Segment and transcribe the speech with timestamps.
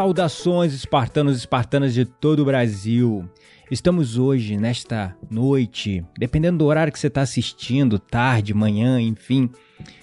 [0.00, 3.28] Saudações, espartanos e espartanas de todo o Brasil.
[3.70, 9.50] Estamos hoje, nesta noite, dependendo do horário que você está assistindo, tarde, manhã, enfim,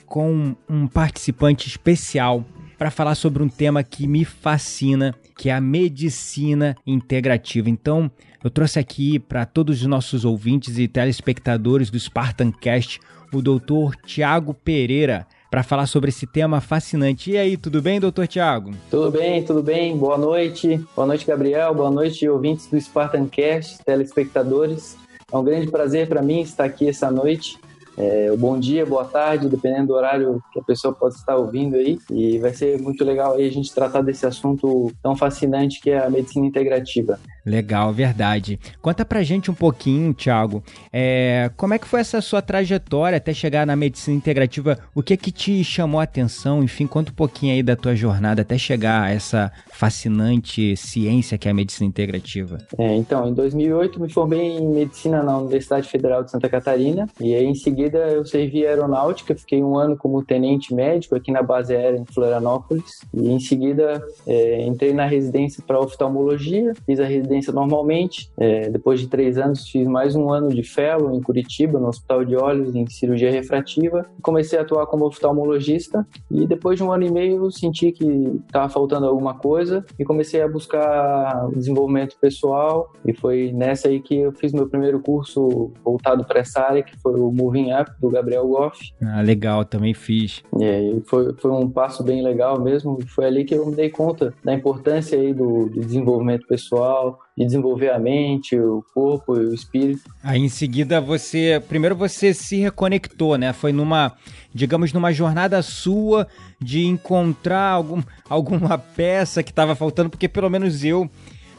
[0.06, 2.45] com um participante especial
[2.78, 7.67] para falar sobre um tema que me fascina, que é a medicina integrativa.
[7.67, 8.11] Então,
[8.44, 13.00] eu trouxe aqui para todos os nossos ouvintes e telespectadores do Spartan Cast
[13.34, 13.95] o Dr.
[14.06, 17.31] Tiago Pereira para falar sobre esse tema fascinante.
[17.31, 18.72] E aí, tudo bem, doutor Tiago?
[18.90, 19.98] Tudo bem, tudo bem.
[19.98, 20.84] Boa noite.
[20.95, 21.73] Boa noite, Gabriel.
[21.73, 24.98] Boa noite, ouvintes do Spartan Cast, telespectadores.
[25.31, 27.58] É um grande prazer para mim estar aqui essa noite.
[27.98, 31.98] É, bom dia, boa tarde, dependendo do horário que a pessoa pode estar ouvindo aí.
[32.11, 36.06] E vai ser muito legal aí a gente tratar desse assunto tão fascinante que é
[36.06, 37.20] a medicina integrativa.
[37.48, 38.59] Legal, verdade.
[38.81, 43.34] Conta pra gente um pouquinho, Thiago, é, como é que foi essa sua trajetória até
[43.34, 44.78] chegar na medicina integrativa?
[44.94, 46.62] O que é que te chamou a atenção?
[46.62, 51.48] Enfim, conta um pouquinho aí da tua jornada até chegar a essa fascinante ciência que
[51.48, 52.58] é a medicina integrativa.
[52.77, 57.33] É, então, em 2008 me formei em medicina na Universidade Federal de Santa Catarina e
[57.33, 61.73] aí em seguida eu servi aeronáutica, fiquei um ano como tenente médico aqui na base
[61.73, 67.36] aérea em Florianópolis e em seguida é, entrei na residência para oftalmologia, fiz a residência
[67.52, 68.30] normalmente.
[68.37, 72.25] É, depois de três anos, fiz mais um ano de fellow em Curitiba, no Hospital
[72.25, 74.05] de Olhos, em cirurgia refrativa.
[74.21, 78.05] Comecei a atuar como oftalmologista e depois de um ano e meio senti que
[78.45, 84.17] estava faltando alguma coisa e comecei a buscar desenvolvimento pessoal e foi nessa aí que
[84.17, 88.09] eu fiz meu primeiro curso voltado para essa área, que foi o Moving Up, do
[88.09, 88.93] Gabriel Goff.
[89.02, 90.43] Ah, legal, também fiz.
[90.61, 94.33] É, foi, foi um passo bem legal mesmo, foi ali que eu me dei conta
[94.43, 99.53] da importância aí do, do desenvolvimento pessoal, de desenvolver a mente, o corpo e o
[99.53, 100.02] espírito.
[100.23, 103.53] Aí em seguida você, primeiro você se reconectou, né?
[103.53, 104.14] Foi numa,
[104.52, 106.27] digamos, numa jornada sua
[106.59, 111.08] de encontrar algum, alguma peça que estava faltando, porque pelo menos eu,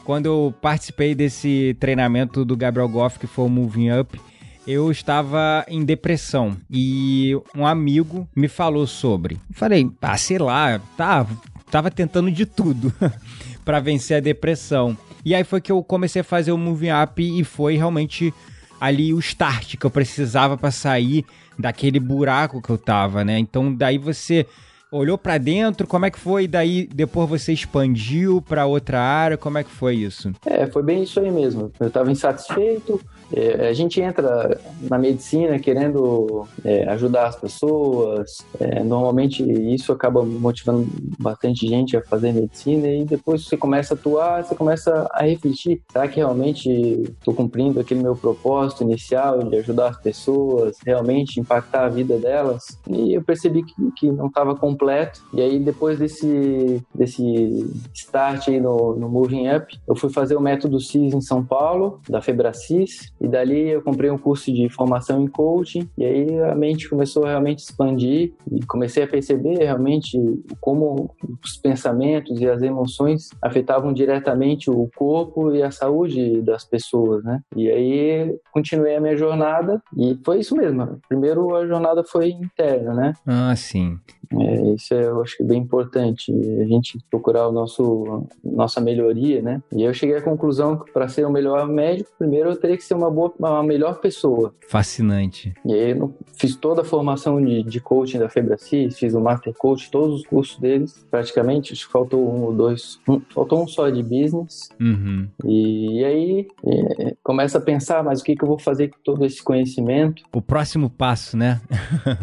[0.03, 4.19] quando eu participei desse treinamento do Gabriel Goff, que foi o Moving Up,
[4.67, 9.39] eu estava em depressão e um amigo me falou sobre.
[9.51, 11.25] falei, ah, sei lá, tá,
[11.71, 12.93] tava tentando de tudo
[13.63, 14.97] para vencer a depressão.
[15.29, 18.33] E aí foi que eu comecei a fazer o Moving Up e foi realmente
[18.81, 21.23] ali o start que eu precisava para sair
[21.55, 23.37] daquele buraco que eu tava, né?
[23.37, 24.47] Então daí você
[24.91, 26.47] olhou para dentro, como é que foi?
[26.47, 30.31] Daí depois você expandiu para outra área, como é que foi isso?
[30.43, 31.71] É, foi bem isso aí mesmo.
[31.79, 32.99] Eu estava insatisfeito,
[33.31, 40.23] é, a gente entra na medicina querendo é, ajudar as pessoas, é, normalmente isso acaba
[40.23, 40.87] motivando
[41.19, 45.81] bastante gente a fazer medicina e depois você começa a atuar, você começa a refletir,
[45.91, 51.85] será que realmente estou cumprindo aquele meu propósito inicial de ajudar as pessoas, realmente impactar
[51.85, 52.79] a vida delas?
[52.89, 58.59] E eu percebi que, que não estava completo e aí depois desse, desse start aí
[58.59, 63.11] no, no Moving Up, eu fui fazer o método CIS em São Paulo, da Febracis,
[63.21, 67.25] e dali eu comprei um curso de formação em coaching e aí a mente começou
[67.25, 70.17] a realmente expandir e comecei a perceber realmente
[70.59, 71.13] como
[71.43, 77.41] os pensamentos e as emoções afetavam diretamente o corpo e a saúde das pessoas, né?
[77.55, 80.99] E aí continuei a minha jornada e foi isso mesmo.
[81.07, 83.13] Primeiro a jornada foi interna, né?
[83.25, 83.97] Ah, sim.
[84.31, 88.79] É, isso é, eu acho que é bem importante, a gente procurar o nosso, nossa
[88.79, 89.61] melhoria, né?
[89.71, 92.83] E eu cheguei à conclusão que para ser o melhor médico, primeiro eu teria que
[92.83, 94.53] ser uma boa, uma melhor pessoa.
[94.67, 95.53] Fascinante.
[95.65, 99.53] E aí eu fiz toda a formação de, de coaching da Febracis, fiz o Master
[99.53, 103.67] Coach, todos os cursos deles, praticamente, acho que faltou um ou dois, um, faltou um
[103.67, 104.69] só de business.
[104.79, 105.27] Uhum.
[105.43, 108.97] E, e aí é, começa a pensar, mas o que, que eu vou fazer com
[109.03, 110.23] todo esse conhecimento?
[110.33, 111.61] O próximo passo, né?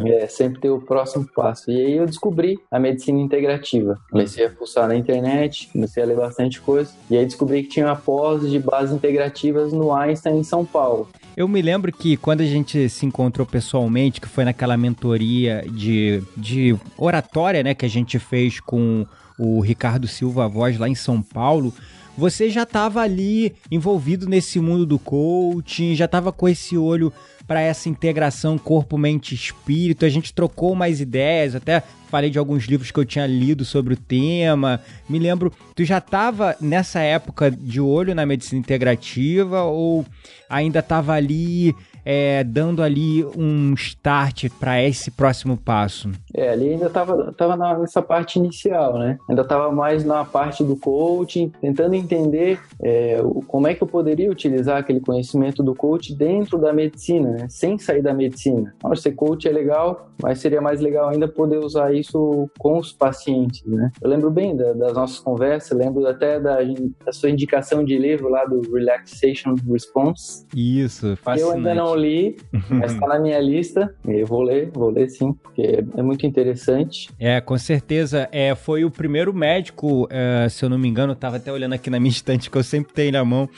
[0.04, 1.70] é, sempre ter o próximo passo.
[1.70, 3.98] E aí eu descobri a medicina integrativa.
[4.10, 7.86] Comecei a pulsar na internet, comecei a ler bastante coisa, e aí descobri que tinha
[7.86, 11.08] uma pós de bases integrativas no Einstein em São Paulo.
[11.36, 16.22] Eu me lembro que quando a gente se encontrou pessoalmente, que foi naquela mentoria de,
[16.36, 19.06] de oratória, né, que a gente fez com
[19.38, 21.74] o Ricardo Silva Voz lá em São Paulo,
[22.16, 27.12] você já estava ali envolvido nesse mundo do coaching, já estava com esse olho
[27.46, 30.04] para essa integração corpo, mente, espírito.
[30.04, 33.94] A gente trocou mais ideias, até falei de alguns livros que eu tinha lido sobre
[33.94, 34.80] o tema.
[35.08, 40.04] Me lembro, tu já estava nessa época de olho na medicina integrativa ou
[40.48, 41.74] ainda estava ali
[42.06, 46.12] é, dando ali um start para esse próximo passo?
[46.32, 49.18] É, ali ainda estava tava nessa parte inicial, né?
[49.28, 54.30] Ainda estava mais na parte do coaching, tentando entender é, como é que eu poderia
[54.30, 57.46] utilizar aquele conhecimento do coach dentro da medicina, né?
[57.48, 58.72] Sem sair da medicina.
[58.84, 62.92] Nossa, ser coach é legal, mas seria mais legal ainda poder usar isso com os
[62.92, 63.90] pacientes, né?
[64.00, 66.58] Eu lembro bem da, das nossas conversas, lembro até da,
[67.04, 70.46] da, sua indicação de livro lá do Relaxation Response.
[70.54, 71.40] Isso, fascinante.
[71.40, 72.36] Eu ainda não li,
[72.68, 73.94] mas está na minha lista.
[74.06, 77.10] Eu vou ler, vou ler sim, porque é, muito interessante.
[77.18, 78.28] É, com certeza.
[78.30, 81.72] É, foi o primeiro médico, é, se eu não me engano, eu tava até olhando
[81.72, 83.48] aqui na minha estante que eu sempre tenho na mão.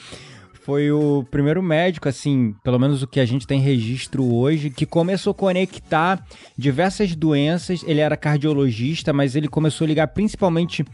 [0.61, 4.85] Foi o primeiro médico, assim, pelo menos o que a gente tem registro hoje, que
[4.85, 6.23] começou a conectar
[6.55, 7.83] diversas doenças.
[7.87, 10.85] Ele era cardiologista, mas ele começou a ligar principalmente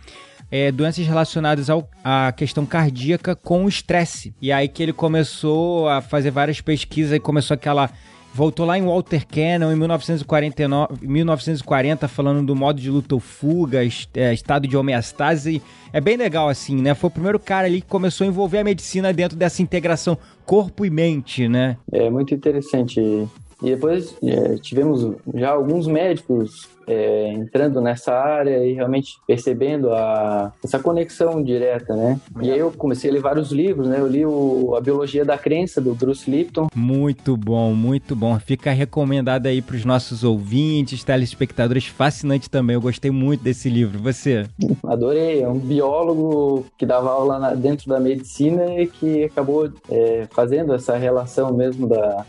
[0.55, 4.33] é, doenças relacionadas ao, à questão cardíaca com o estresse.
[4.41, 7.89] E aí que ele começou a fazer várias pesquisas e começou aquela
[8.33, 13.79] voltou lá em Walter Cannon em 1949, 1940 falando do modo de luta ou fuga,
[14.13, 15.61] é, estado de homeostase.
[15.91, 16.93] É bem legal assim, né?
[16.93, 20.85] Foi o primeiro cara ali que começou a envolver a medicina dentro dessa integração corpo
[20.85, 21.75] e mente, né?
[21.91, 23.01] É muito interessante.
[23.01, 23.27] E
[23.61, 30.79] depois é, tivemos já alguns médicos é, entrando nessa área e realmente percebendo a, essa
[30.79, 32.19] conexão direta, né?
[32.41, 33.99] E aí eu comecei a ler vários livros, né?
[33.99, 36.67] Eu li o, A Biologia da Crença, do Bruce Lipton.
[36.75, 38.37] Muito bom, muito bom.
[38.39, 41.85] Fica recomendado aí para os nossos ouvintes, telespectadores.
[41.85, 43.99] Fascinante também, eu gostei muito desse livro.
[43.99, 44.45] Você?
[44.85, 50.27] Adorei, é um biólogo que dava aula na, dentro da medicina e que acabou é,
[50.31, 52.25] fazendo essa relação mesmo da,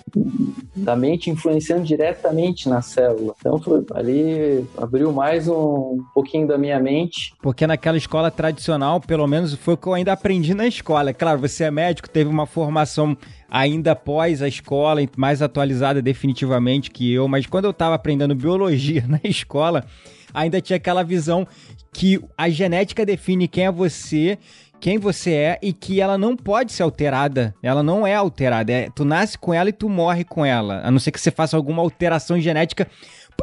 [0.75, 3.35] da mente influenciando diretamente na célula.
[3.39, 4.46] Então foi ali
[4.77, 7.35] abriu mais um pouquinho da minha mente.
[7.41, 11.13] Porque naquela escola tradicional, pelo menos foi o que eu ainda aprendi na escola.
[11.13, 13.17] Claro, você é médico, teve uma formação
[13.51, 19.05] ainda após a escola, mais atualizada definitivamente que eu, mas quando eu estava aprendendo biologia
[19.09, 19.85] na escola,
[20.33, 21.47] ainda tinha aquela visão
[21.93, 24.39] que a genética define quem é você
[24.81, 27.55] quem você é e que ela não pode ser alterada.
[27.63, 28.73] Ela não é alterada.
[28.73, 30.81] É, tu nasce com ela e tu morre com ela.
[30.85, 32.87] A não ser que você faça alguma alteração genética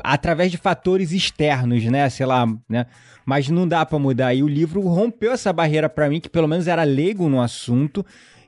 [0.04, 2.10] através de fatores externos, né?
[2.10, 2.86] Sei lá, né?
[3.26, 4.34] Mas não dá para mudar.
[4.34, 8.06] E o livro rompeu essa barreira para mim, que pelo menos era leigo no assunto,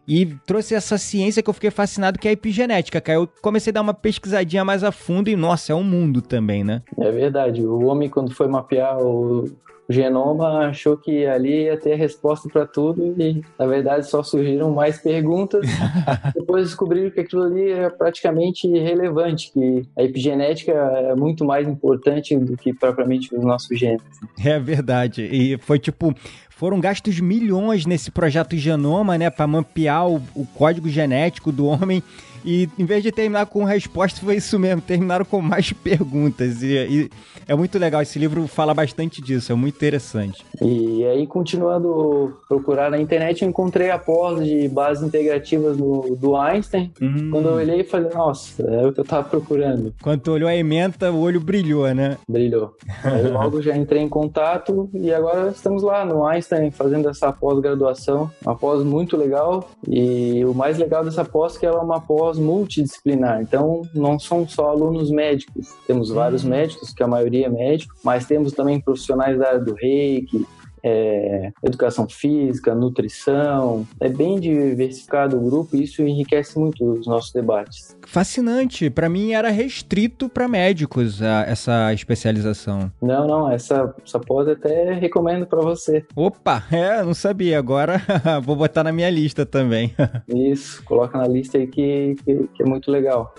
[0.07, 3.19] e trouxe essa ciência que eu fiquei fascinado, que é a epigenética, cara.
[3.19, 6.63] Eu comecei a dar uma pesquisadinha mais a fundo e, nossa, é um mundo também,
[6.63, 6.81] né?
[6.99, 7.65] É verdade.
[7.65, 9.49] O homem, quando foi mapear o,
[9.87, 14.71] genoma achou que ali ia ter a resposta para tudo e, na verdade, só surgiram
[14.71, 15.61] mais perguntas.
[16.33, 22.35] Depois descobriram que aquilo ali é praticamente irrelevante, que a epigenética é muito mais importante
[22.37, 24.01] do que propriamente os nossos genes.
[24.43, 25.23] É verdade.
[25.23, 26.13] E foi tipo,
[26.55, 32.01] foram gastos milhões nesse projeto Genoma, né, para mapear o, o, código genético do homem.
[32.45, 36.61] E em vez de terminar com resposta, foi isso mesmo, terminaram com mais perguntas.
[36.61, 37.09] E, e
[37.47, 40.45] é muito legal, esse livro fala bastante disso, é muito interessante.
[40.61, 46.35] E aí, continuando procurar na internet, eu encontrei a pós de bases integrativas do, do
[46.35, 46.91] Einstein.
[47.01, 47.29] Hum.
[47.31, 49.93] Quando eu olhei, falei, nossa, é o que eu tava procurando.
[50.01, 52.17] Quando tu olhou a ementa, o olho brilhou, né?
[52.27, 52.73] Brilhou.
[53.03, 58.29] aí logo já entrei em contato e agora estamos lá no Einstein fazendo essa pós-graduação.
[58.43, 61.99] Uma pós muito legal e o mais legal dessa pós é que ela é uma
[61.99, 63.41] pós pós multidisciplinar.
[63.41, 65.69] Então, não são só alunos médicos.
[65.87, 66.49] Temos vários uhum.
[66.51, 70.45] médicos, que a maioria é médico, mas temos também profissionais da área do reiki,
[70.85, 73.87] é, educação física, nutrição.
[73.99, 77.97] É bem diversificado o grupo e isso enriquece muito os nossos debates.
[78.05, 78.89] Fascinante.
[78.91, 82.91] Para mim era restrito para médicos a, essa especialização.
[83.01, 83.51] Não, não.
[83.51, 86.05] Essa, essa pós até recomendo para você.
[86.15, 87.57] Opa, é, não sabia.
[87.57, 87.99] Agora
[88.43, 89.93] vou botar na minha lista também.
[90.27, 93.33] isso, coloca na lista aí que, que, que é muito legal.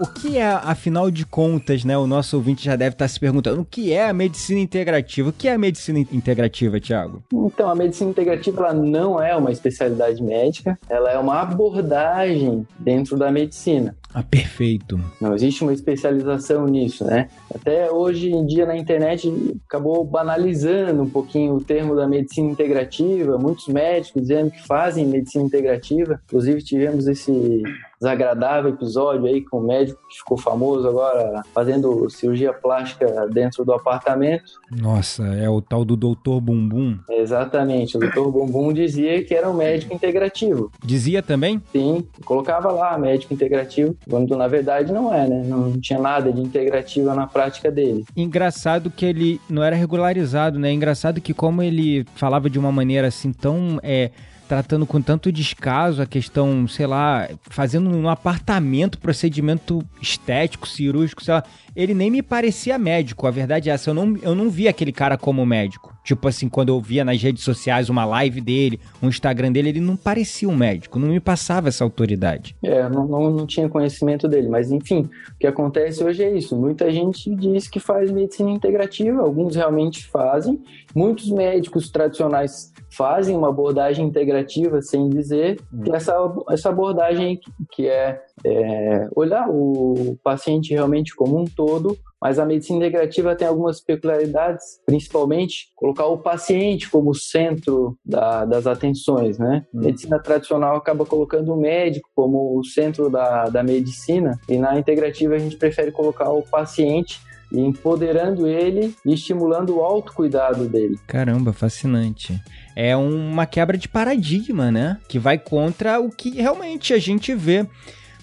[0.00, 1.98] O que é, afinal de contas, né?
[1.98, 5.30] O nosso ouvinte já deve estar se perguntando o que é a medicina integrativa.
[5.30, 7.22] O que é a medicina integrativa, Tiago?
[7.32, 13.16] Então, a medicina integrativa ela não é uma especialidade médica, ela é uma abordagem dentro
[13.16, 13.96] da medicina.
[14.14, 14.98] Ah, perfeito.
[15.20, 17.28] Não existe uma especialização nisso, né?
[17.54, 19.30] Até hoje em dia na internet
[19.68, 25.44] acabou banalizando um pouquinho o termo da medicina integrativa, muitos médicos dizendo que fazem medicina
[25.44, 26.20] integrativa.
[26.26, 27.62] Inclusive tivemos esse
[28.00, 33.72] desagradável episódio aí com o médico que ficou famoso agora fazendo cirurgia plástica dentro do
[33.72, 34.52] apartamento.
[34.70, 36.98] Nossa, é o tal do doutor Bumbum.
[37.10, 40.70] Exatamente, o doutor Bumbum dizia que era um médico integrativo.
[40.84, 41.60] Dizia também?
[41.72, 45.42] Sim, colocava lá médico integrativo, quando na verdade não é, né?
[45.44, 48.04] Não tinha nada de integrativa na prática dele.
[48.16, 50.72] Engraçado que ele não era regularizado, né?
[50.72, 54.10] Engraçado que como ele falava de uma maneira assim tão é,
[54.48, 61.34] tratando com tanto descaso a questão, sei lá, fazendo no apartamento procedimento estético, cirúrgico, sei
[61.34, 61.44] lá.
[61.76, 63.90] Ele nem me parecia médico, a verdade é essa.
[63.90, 65.97] Eu não, eu não vi aquele cara como médico.
[66.08, 69.80] Tipo assim, quando eu via nas redes sociais uma live dele, um Instagram dele, ele
[69.80, 72.56] não parecia um médico, não me passava essa autoridade.
[72.62, 76.56] É, não, não, não tinha conhecimento dele, mas enfim, o que acontece hoje é isso.
[76.56, 80.58] Muita gente diz que faz medicina integrativa, alguns realmente fazem.
[80.94, 86.14] Muitos médicos tradicionais fazem uma abordagem integrativa sem dizer que essa,
[86.48, 87.38] essa abordagem
[87.70, 93.46] que é, é olhar o paciente realmente como um todo mas a medicina integrativa tem
[93.46, 99.64] algumas peculiaridades, principalmente colocar o paciente como centro da, das atenções, né?
[99.72, 99.80] Hum.
[99.80, 105.34] Medicina tradicional acaba colocando o médico como o centro da, da medicina e na integrativa
[105.34, 107.20] a gente prefere colocar o paciente
[107.52, 110.98] empoderando ele e estimulando o autocuidado dele.
[111.06, 112.40] Caramba, fascinante.
[112.76, 114.98] É uma quebra de paradigma, né?
[115.08, 117.66] Que vai contra o que realmente a gente vê.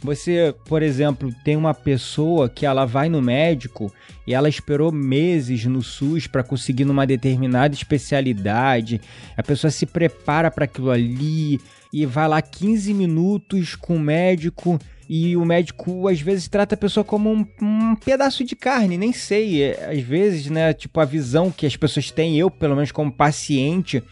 [0.02, 3.92] Você, por exemplo, tem uma pessoa que ela vai no médico
[4.28, 9.02] e ela esperou meses no SUS para conseguir numa determinada especialidade.
[9.36, 11.60] A pessoa se prepara para aquilo ali
[11.92, 16.78] e vai lá 15 minutos com o médico e o médico às vezes trata a
[16.78, 19.64] pessoa como um, um, pedaço de carne, nem sei.
[19.64, 23.12] É, às vezes, né, tipo a visão que as pessoas têm, eu pelo menos como
[23.12, 24.04] paciente,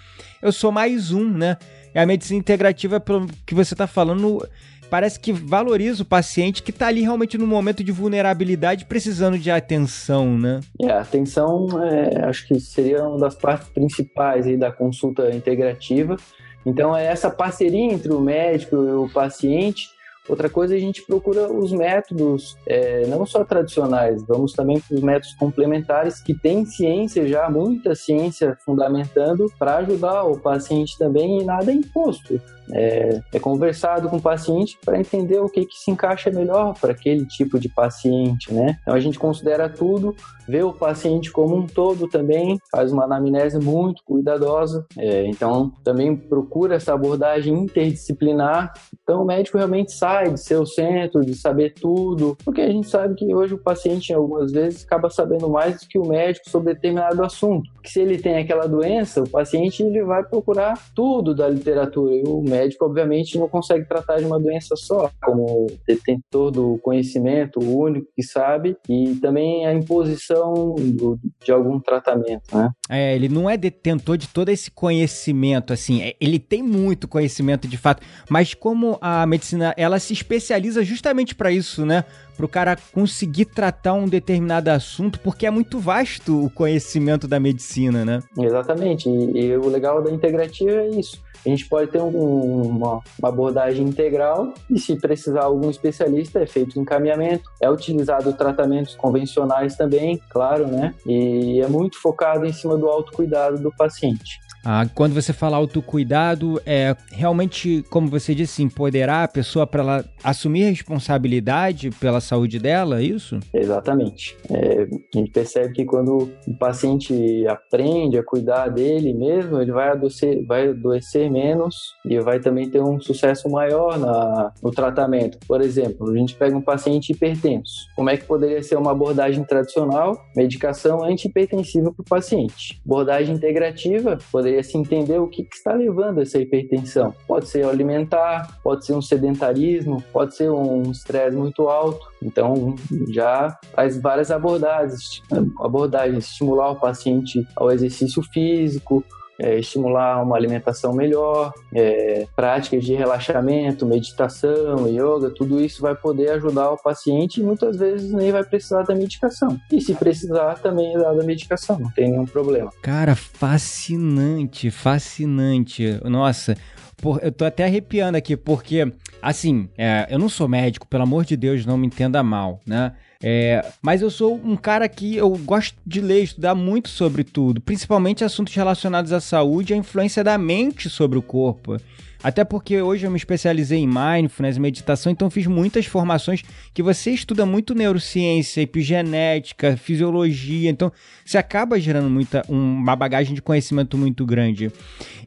[0.42, 1.58] eu sou mais um, né?
[1.94, 4.48] E a medicina integrativa, pelo que você está falando,
[4.94, 9.50] parece que valoriza o paciente que está ali realmente no momento de vulnerabilidade, precisando de
[9.50, 10.60] atenção, né?
[10.80, 16.16] É, a atenção é, acho que seria uma das partes principais aí da consulta integrativa.
[16.64, 19.90] Então, é essa parceria entre o médico e o paciente
[20.28, 25.02] Outra coisa, a gente procura os métodos, é, não só tradicionais, vamos também para os
[25.02, 31.44] métodos complementares, que tem ciência já, muita ciência fundamentando, para ajudar o paciente também e
[31.44, 32.40] nada é imposto.
[32.72, 36.94] É, é, conversado com o paciente para entender o que, que se encaixa melhor para
[36.94, 38.78] aquele tipo de paciente, né?
[38.82, 40.16] Então a gente considera tudo,
[40.48, 46.16] vê o paciente como um todo também, faz uma anamnese muito cuidadosa, é, então também
[46.16, 48.74] procura essa abordagem interdisciplinar.
[49.04, 52.88] Então o médico realmente sai de ser o centro, de saber tudo, porque a gente
[52.88, 56.74] sabe que hoje o paciente algumas vezes acaba sabendo mais do que o médico sobre
[56.74, 57.70] determinado assunto.
[57.82, 62.24] Que se ele tem aquela doença, o paciente ele vai procurar tudo da literatura e
[62.26, 67.80] o médico, obviamente, não consegue tratar de uma doença só, como detentor do conhecimento, o
[67.80, 72.70] único que sabe, e também a imposição do, de algum tratamento, né?
[72.90, 77.68] É, ele não é detentor de todo esse conhecimento, assim, é, ele tem muito conhecimento
[77.68, 82.06] de fato, mas como a medicina, ela se especializa justamente para isso, né?
[82.36, 87.40] Para o cara conseguir tratar um determinado assunto, porque é muito vasto o conhecimento da
[87.40, 88.22] medicina, né?
[88.38, 93.02] Exatamente, e, e o legal da integrativa é isso a gente pode ter um, uma,
[93.20, 97.50] uma, abordagem integral e, se precisar algum especialista, é feito encaminhamento.
[97.62, 100.96] É utilizado tratamentos convencionais também, claro, né?
[101.06, 104.40] E é muito focado em cima do autocuidado do paciente.
[104.66, 110.06] Ah, quando você fala autocuidado, é realmente, como você disse, empoderar a pessoa para ela
[110.24, 113.40] assumir responsabilidade pela saúde dela, é isso?
[113.54, 114.38] Exatamente.
[114.50, 119.90] É, a gente percebe que quando o paciente aprende a cuidar dele mesmo, ele vai
[119.90, 125.38] adoecer, vai adoecer menos e vai também ter um sucesso maior na, no tratamento.
[125.46, 127.88] Por exemplo, a gente pega um paciente hipertenso.
[127.96, 130.18] Como é que poderia ser uma abordagem tradicional?
[130.36, 132.82] Medicação antihipertensiva para o paciente.
[132.86, 137.14] Abordagem integrativa poderia poderia se entender o que, que está levando essa hipertensão.
[137.28, 142.06] Pode ser alimentar, pode ser um sedentarismo, pode ser um estresse muito alto.
[142.22, 142.76] Então,
[143.10, 145.22] já faz várias abordagens,
[145.60, 149.04] abordagens, estimular o paciente ao exercício físico,
[149.40, 156.32] é, estimular uma alimentação melhor, é, práticas de relaxamento, meditação, yoga, tudo isso vai poder
[156.32, 159.60] ajudar o paciente e muitas vezes nem vai precisar da medicação.
[159.72, 162.72] E se precisar, também dá da medicação, não tem nenhum problema.
[162.82, 166.00] Cara, fascinante, fascinante.
[166.04, 166.56] Nossa,
[166.98, 171.26] por, eu tô até arrepiando aqui, porque, assim, é, eu não sou médico, pelo amor
[171.26, 172.94] de Deus, não me entenda mal, né?
[173.26, 177.62] É, mas eu sou um cara que eu gosto de ler, estudar muito sobre tudo,
[177.62, 181.78] principalmente assuntos relacionados à saúde e à influência da mente sobre o corpo.
[182.22, 186.42] Até porque hoje eu me especializei em mindfulness, meditação, então fiz muitas formações
[186.74, 190.90] que você estuda muito neurociência, epigenética, fisiologia, então
[191.26, 194.72] você acaba gerando muita uma bagagem de conhecimento muito grande.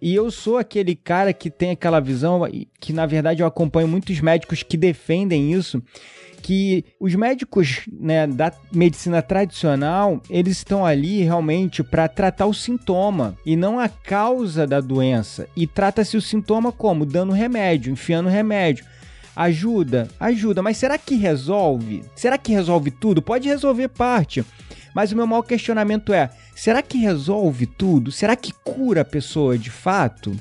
[0.01, 2.43] E eu sou aquele cara que tem aquela visão
[2.81, 5.83] que na verdade eu acompanho muitos médicos que defendem isso,
[6.47, 13.37] que os médicos né, da medicina tradicional eles estão ali realmente para tratar o sintoma
[13.45, 15.49] e não a causa da doença.
[15.57, 17.05] E trata-se o sintoma como?
[17.05, 18.85] Dando remédio, enfiando remédio.
[19.35, 22.05] Ajuda, ajuda, mas será que resolve?
[22.15, 23.21] Será que resolve tudo?
[23.21, 24.45] Pode resolver parte.
[24.95, 28.13] Mas o meu maior questionamento é: será que resolve tudo?
[28.13, 30.33] Será que cura a pessoa de fato?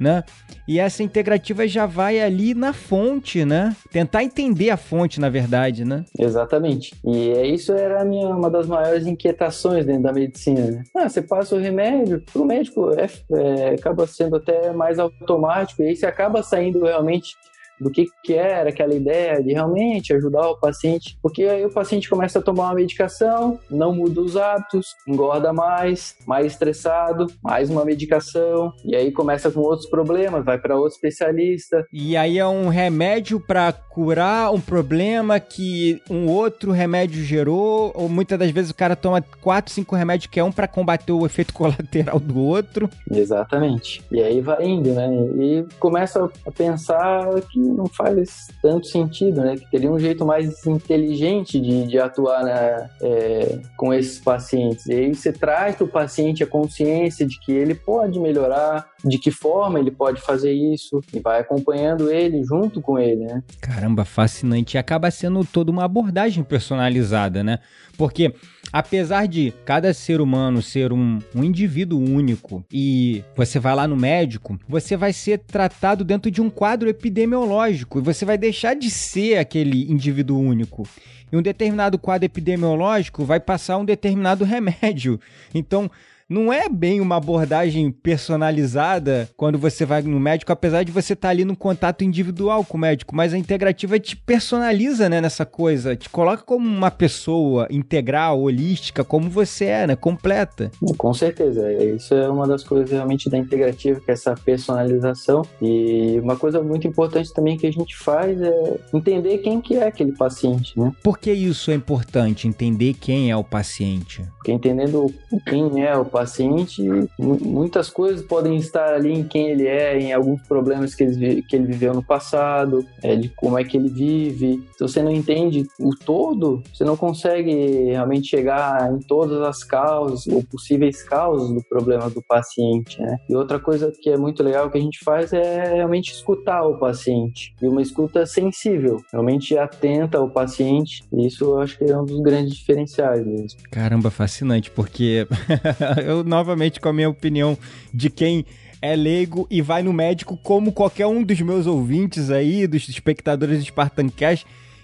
[0.00, 0.24] né?
[0.66, 3.74] E essa integrativa já vai ali na fonte, né?
[3.90, 6.04] Tentar entender a fonte, na verdade, né?
[6.18, 6.94] Exatamente.
[7.04, 10.70] E é isso era minha, uma das maiores inquietações dentro da medicina.
[10.70, 10.84] Né?
[10.94, 15.86] Ah, você passa o remédio, o médico é, é, acaba sendo até mais automático, e
[15.86, 17.34] aí você acaba saindo realmente
[17.80, 22.08] do que, que era aquela ideia de realmente ajudar o paciente, porque aí o paciente
[22.08, 27.84] começa a tomar uma medicação, não muda os hábitos, engorda mais, mais estressado, mais uma
[27.84, 31.86] medicação, e aí começa com outros problemas, vai para outro especialista.
[31.92, 38.08] E aí é um remédio para curar um problema que um outro remédio gerou, ou
[38.08, 41.26] muitas das vezes o cara toma quatro, cinco remédios que é um para combater o
[41.26, 42.88] efeito colateral do outro.
[43.10, 44.02] Exatamente.
[44.10, 45.08] E aí vai indo, né?
[45.38, 49.56] E começa a pensar que não faz tanto sentido, né?
[49.56, 54.86] Que teria um jeito mais inteligente de, de atuar né, é, com esses pacientes.
[54.86, 59.18] E aí você traz para o paciente a consciência de que ele pode melhorar, de
[59.18, 63.42] que forma ele pode fazer isso, e vai acompanhando ele junto com ele, né?
[63.60, 64.76] Caramba, fascinante.
[64.76, 67.58] Acaba sendo toda uma abordagem personalizada, né?
[67.96, 68.34] Porque
[68.72, 73.96] apesar de cada ser humano ser um, um, indivíduo único e você vai lá no
[73.96, 78.90] médico, você vai ser tratado dentro de um quadro epidemiológico e você vai deixar de
[78.90, 80.86] ser aquele indivíduo único.
[81.32, 85.20] E um determinado quadro epidemiológico vai passar um determinado remédio.
[85.54, 85.90] Então,
[86.30, 91.26] não é bem uma abordagem personalizada quando você vai no médico, apesar de você estar
[91.26, 95.44] tá ali no contato individual com o médico, mas a integrativa te personaliza, né, nessa
[95.44, 100.70] coisa, te coloca como uma pessoa integral, holística, como você é, né, completa.
[100.96, 105.42] Com certeza, isso é uma das coisas realmente da integrativa, que é essa personalização.
[105.60, 109.88] E uma coisa muito importante também que a gente faz é entender quem que é
[109.88, 110.92] aquele paciente, né?
[111.02, 114.24] Por que isso é importante, entender quem é o paciente?
[114.36, 115.12] Porque entendendo
[115.44, 116.82] quem é o paciente, paciente,
[117.18, 121.56] muitas coisas podem estar ali em quem ele é, em alguns problemas que ele, que
[121.56, 124.62] ele viveu no passado, é, de como é que ele vive.
[124.76, 130.26] Se você não entende o todo, você não consegue realmente chegar em todas as causas
[130.26, 133.18] ou possíveis causas do problema do paciente, né?
[133.28, 136.78] E outra coisa que é muito legal que a gente faz é realmente escutar o
[136.78, 141.02] paciente e uma escuta sensível, realmente atenta ao paciente.
[141.12, 143.58] E isso eu acho que é um dos grandes diferenciais mesmo.
[143.70, 145.26] Caramba, fascinante, porque
[146.10, 147.56] eu novamente com a minha opinião
[147.92, 148.44] de quem
[148.82, 153.64] é leigo e vai no médico como qualquer um dos meus ouvintes aí, dos espectadores
[153.64, 153.72] do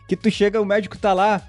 [0.09, 1.43] que tu chega, o médico tá lá,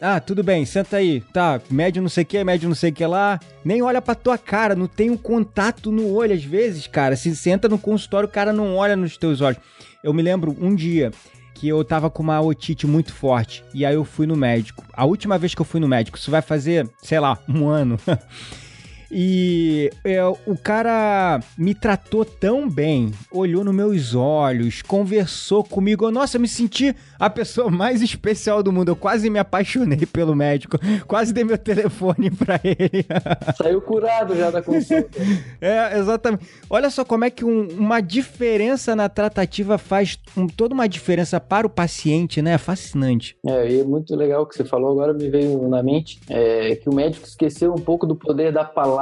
[0.00, 1.20] ah, tudo bem, senta aí.
[1.32, 3.38] Tá, médio não sei o que, médio não sei o que lá.
[3.64, 7.16] Nem olha pra tua cara, não tem um contato no olho às vezes, cara.
[7.16, 9.60] Se senta no consultório, o cara não olha nos teus olhos.
[10.02, 11.12] Eu me lembro um dia
[11.54, 13.64] que eu tava com uma otite muito forte.
[13.72, 14.84] E aí eu fui no médico.
[14.92, 17.98] A última vez que eu fui no médico, isso vai fazer, sei lá, um ano.
[19.14, 26.10] E é, o cara me tratou tão bem, olhou nos meus olhos, conversou comigo.
[26.10, 28.88] Nossa, eu me senti a pessoa mais especial do mundo.
[28.88, 33.04] Eu quase me apaixonei pelo médico, quase dei meu telefone pra ele.
[33.54, 35.10] Saiu curado já da consulta.
[35.60, 36.46] é, exatamente.
[36.70, 41.38] Olha só como é que um, uma diferença na tratativa faz um, toda uma diferença
[41.38, 42.54] para o paciente, né?
[42.54, 43.36] É fascinante.
[43.46, 46.76] É, e é muito legal o que você falou agora, me veio na mente, é
[46.76, 49.01] que o médico esqueceu um pouco do poder da palavra.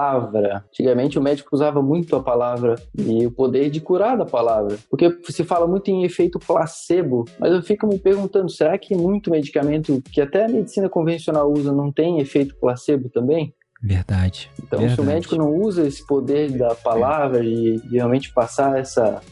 [0.68, 4.78] Antigamente o médico usava muito a palavra e o poder de curar da palavra.
[4.88, 9.30] Porque se fala muito em efeito placebo, mas eu fico me perguntando, será que muito
[9.30, 13.54] medicamento que até a medicina convencional usa não tem efeito placebo também?
[13.82, 14.50] Verdade.
[14.62, 14.94] Então, verdade.
[14.94, 19.22] se o médico não usa esse poder da palavra e de realmente passar essa,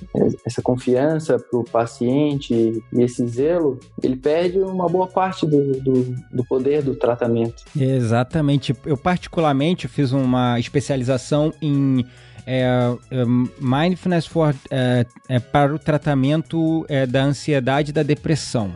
[0.45, 6.17] essa confiança para o paciente e esse zelo, ele perde uma boa parte do, do,
[6.33, 7.63] do, poder do tratamento.
[7.79, 8.75] Exatamente.
[8.87, 12.07] Eu, particularmente, fiz uma especialização em
[12.47, 12.65] é,
[13.11, 13.25] é,
[13.61, 18.73] mindfulness for, é, é para o tratamento é, da ansiedade e da depressão.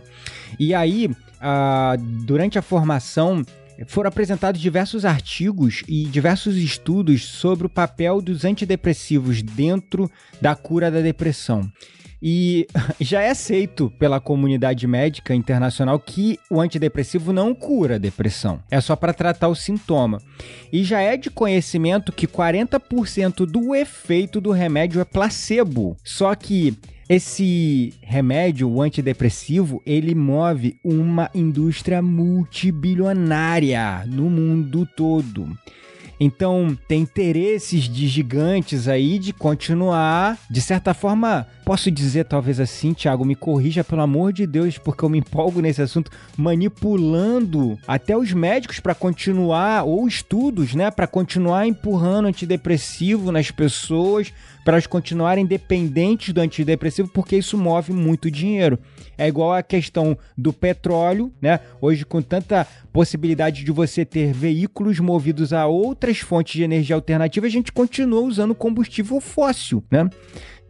[0.58, 3.42] E aí, a, durante a formação,
[3.86, 10.90] foram apresentados diversos artigos e diversos estudos sobre o papel dos antidepressivos dentro da cura
[10.90, 11.70] da depressão.
[12.22, 12.68] E
[13.00, 18.80] já é aceito pela comunidade médica internacional que o antidepressivo não cura a depressão, é
[18.80, 20.22] só para tratar o sintoma.
[20.72, 25.96] E já é de conhecimento que 40% do efeito do remédio é placebo.
[26.04, 35.48] Só que esse remédio, o antidepressivo, ele move uma indústria multibilionária no mundo todo.
[36.24, 42.94] Então, tem interesses de gigantes aí de continuar, de certa forma, posso dizer talvez assim,
[42.94, 48.16] Thiago, me corrija pelo amor de Deus, porque eu me empolgo nesse assunto, manipulando até
[48.16, 54.32] os médicos para continuar, ou estudos, né, para continuar empurrando antidepressivo nas pessoas,
[54.64, 58.78] para elas continuarem dependentes do antidepressivo, porque isso move muito dinheiro.
[59.18, 61.60] É igual a questão do petróleo, né?
[61.80, 67.46] Hoje, com tanta possibilidade de você ter veículos movidos a outras fontes de energia alternativa,
[67.46, 70.08] a gente continua usando combustível fóssil, né?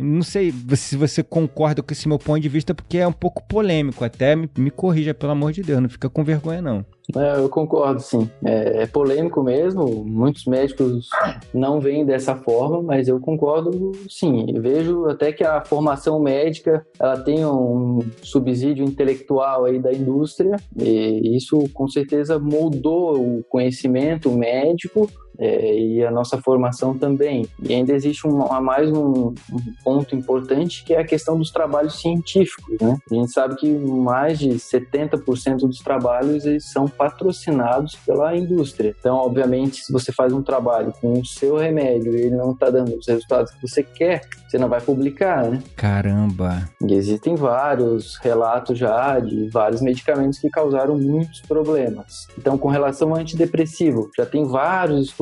[0.03, 3.43] Não sei se você concorda com esse meu ponto de vista, porque é um pouco
[3.47, 4.05] polêmico.
[4.05, 6.85] Até me, me corrija, pelo amor de Deus, não fica com vergonha, não.
[7.17, 8.31] É, eu concordo, sim.
[8.45, 10.05] É, é, polêmico mesmo.
[10.05, 11.09] Muitos médicos
[11.53, 14.47] não veem dessa forma, mas eu concordo, sim.
[14.55, 20.57] Eu vejo até que a formação médica ela tem um subsídio intelectual aí da indústria
[20.79, 27.47] e isso com certeza moldou o conhecimento médico é, e a nossa formação também.
[27.63, 29.35] E ainda existe um, mais um, um,
[29.83, 32.77] ponto importante que é a questão dos trabalhos científicos.
[32.81, 32.97] Né?
[33.11, 38.95] A gente sabe que mais de 70% dos trabalhos eles são patrocinados pela indústria.
[38.99, 42.71] Então, obviamente, se você faz um trabalho com o seu remédio e ele não está
[42.71, 45.63] dando os resultados que você quer, você não vai publicar, né?
[45.77, 46.69] Caramba!
[46.87, 52.27] E existem vários relatos já de vários medicamentos que causaram muitos problemas.
[52.37, 55.22] Então, com relação ao antidepressivo, já tem vários estudos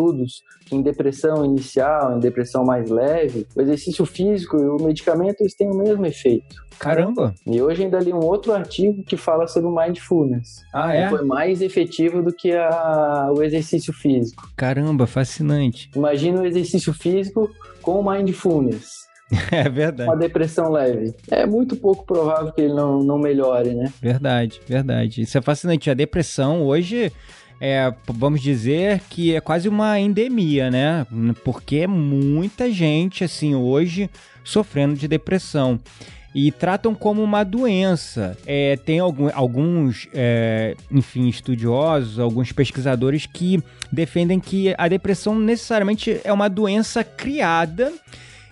[0.65, 5.55] que em depressão inicial, em depressão mais leve, o exercício físico e o medicamento eles
[5.55, 6.57] têm o mesmo efeito.
[6.79, 7.35] Caramba!
[7.47, 10.65] E hoje ainda li um outro artigo que fala sobre o mindfulness.
[10.73, 11.11] Ah, é?
[11.11, 14.51] Foi mais efetivo do que a, o exercício físico.
[14.57, 15.91] Caramba, fascinante.
[15.95, 17.51] Imagina o exercício físico
[17.83, 19.11] com mindfulness.
[19.53, 20.11] É verdade.
[20.11, 21.15] Uma depressão leve.
[21.31, 23.93] É muito pouco provável que ele não, não melhore, né?
[24.01, 25.23] Verdade, verdade.
[25.23, 25.91] Isso é fascinante.
[25.91, 27.13] A depressão hoje
[27.61, 31.07] é, vamos dizer que é quase uma endemia, né?
[31.45, 34.09] Porque muita gente, assim, hoje
[34.43, 35.79] sofrendo de depressão.
[36.35, 38.39] E tratam como uma doença.
[38.47, 43.61] É, tem algum, alguns, é, enfim, estudiosos, alguns pesquisadores que
[43.93, 47.93] defendem que a depressão necessariamente é uma doença criada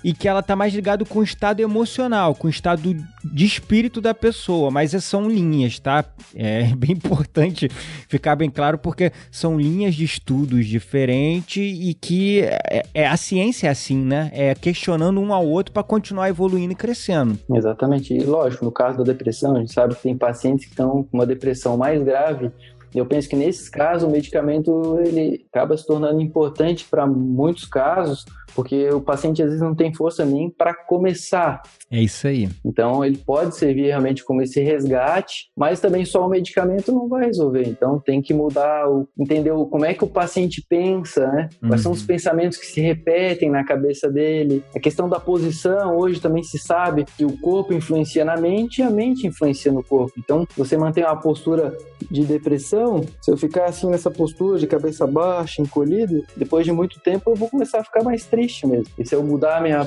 [0.03, 4.01] e que ela tá mais ligado com o estado emocional, com o estado de espírito
[4.01, 6.05] da pessoa, mas são linhas, tá?
[6.35, 7.69] É bem importante
[8.09, 13.67] ficar bem claro porque são linhas de estudos diferentes e que é, é a ciência
[13.67, 14.31] é assim, né?
[14.33, 17.39] É questionando um ao outro para continuar evoluindo e crescendo.
[17.53, 18.15] Exatamente.
[18.15, 21.17] E lógico, no caso da depressão, a gente sabe que tem pacientes que estão com
[21.17, 22.53] uma depressão mais grave
[22.95, 28.25] eu penso que nesses casos o medicamento ele acaba se tornando importante para muitos casos,
[28.59, 31.63] porque o paciente às vezes não tem força nem para começar.
[31.89, 32.49] É isso aí.
[32.65, 37.27] Então ele pode servir realmente como esse resgate, mas também só o medicamento não vai
[37.27, 37.69] resolver.
[37.69, 41.49] Então tem que mudar, o, entender o, como é que o paciente pensa, né?
[41.61, 41.79] Quais uhum.
[41.79, 42.09] são os uhum.
[42.09, 44.65] pensamentos que se repetem na cabeça dele.
[44.75, 48.83] A questão da posição, hoje também se sabe que o corpo influencia na mente e
[48.83, 50.15] a mente influencia no corpo.
[50.19, 51.79] Então você mantém uma postura
[52.11, 56.99] de depressão se eu ficar assim nessa postura de cabeça baixa, encolhido, depois de muito
[56.99, 58.87] tempo eu vou começar a ficar mais triste mesmo.
[58.99, 59.87] E se eu mudar a minha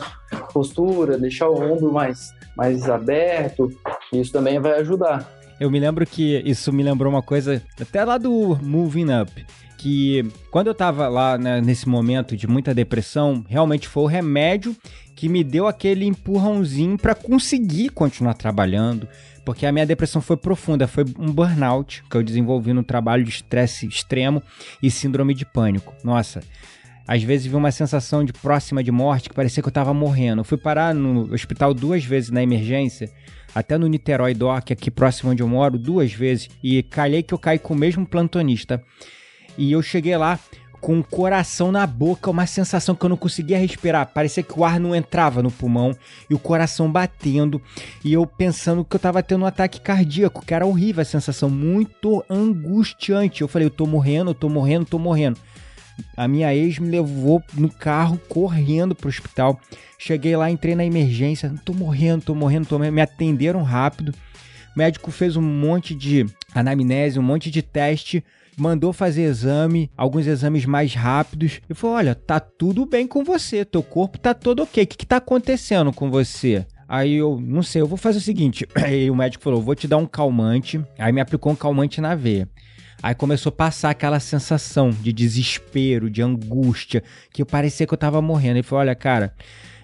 [0.54, 3.71] postura, deixar o ombro mais, mais aberto,
[4.13, 5.30] isso também vai ajudar.
[5.60, 9.45] Eu me lembro que isso me lembrou uma coisa, até lá do Moving Up,
[9.78, 14.76] que quando eu tava lá né, nesse momento de muita depressão, realmente foi o remédio
[15.15, 19.08] que me deu aquele empurrãozinho para conseguir continuar trabalhando,
[19.45, 23.30] porque a minha depressão foi profunda, foi um burnout que eu desenvolvi no trabalho de
[23.30, 24.41] estresse extremo
[24.82, 25.93] e síndrome de pânico.
[26.04, 26.41] Nossa,
[27.12, 30.39] às vezes vi uma sensação de próxima de morte que parecia que eu tava morrendo.
[30.39, 33.12] Eu fui parar no hospital duas vezes na emergência
[33.54, 37.38] até no Niterói Doc, aqui próximo onde eu moro, duas vezes, e calhei que eu
[37.38, 38.82] caí com o mesmo plantonista.
[39.58, 40.39] E eu cheguei lá
[40.80, 44.13] com o coração na boca, uma sensação que eu não conseguia respirar.
[44.13, 45.93] Parecia que o ar não entrava no pulmão
[46.30, 47.62] e o coração batendo.
[48.06, 51.50] E eu pensando que eu tava tendo um ataque cardíaco, que era horrível a sensação,
[51.50, 53.41] muito angustiante.
[53.41, 55.38] Eu falei, eu tô morrendo, eu tô morrendo, eu tô morrendo.
[56.15, 59.60] A minha ex me levou no carro correndo pro hospital.
[59.97, 61.54] Cheguei lá, entrei na emergência.
[61.63, 62.93] Tô morrendo, tô morrendo, tô morrendo.
[62.93, 64.13] Me atenderam rápido.
[64.75, 68.23] O médico fez um monte de anamnese, um monte de teste.
[68.58, 71.62] Mandou fazer exame, alguns exames mais rápidos.
[71.69, 74.84] E falou: Olha, tá tudo bem com você, teu corpo tá todo ok.
[74.84, 76.65] O que, que tá acontecendo com você?
[76.88, 78.67] Aí eu, não sei, eu vou fazer o seguinte.
[78.75, 80.84] Aí o médico falou: vou te dar um calmante.
[80.99, 82.49] Aí me aplicou um calmante na veia.
[83.01, 88.21] Aí começou a passar aquela sensação de desespero, de angústia, que parecia que eu tava
[88.21, 88.57] morrendo.
[88.57, 89.33] Ele falou: Olha, cara,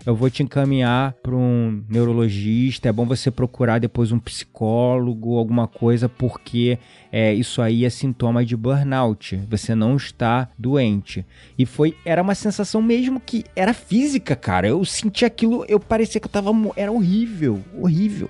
[0.07, 2.87] eu vou te encaminhar para um neurologista.
[2.87, 6.79] É bom você procurar depois um psicólogo, alguma coisa, porque
[7.11, 9.35] é, isso aí é sintoma de burnout.
[9.49, 11.25] Você não está doente.
[11.57, 14.67] E foi, era uma sensação mesmo que era física, cara.
[14.67, 18.29] Eu senti aquilo, eu parecia que eu tava, era horrível, horrível.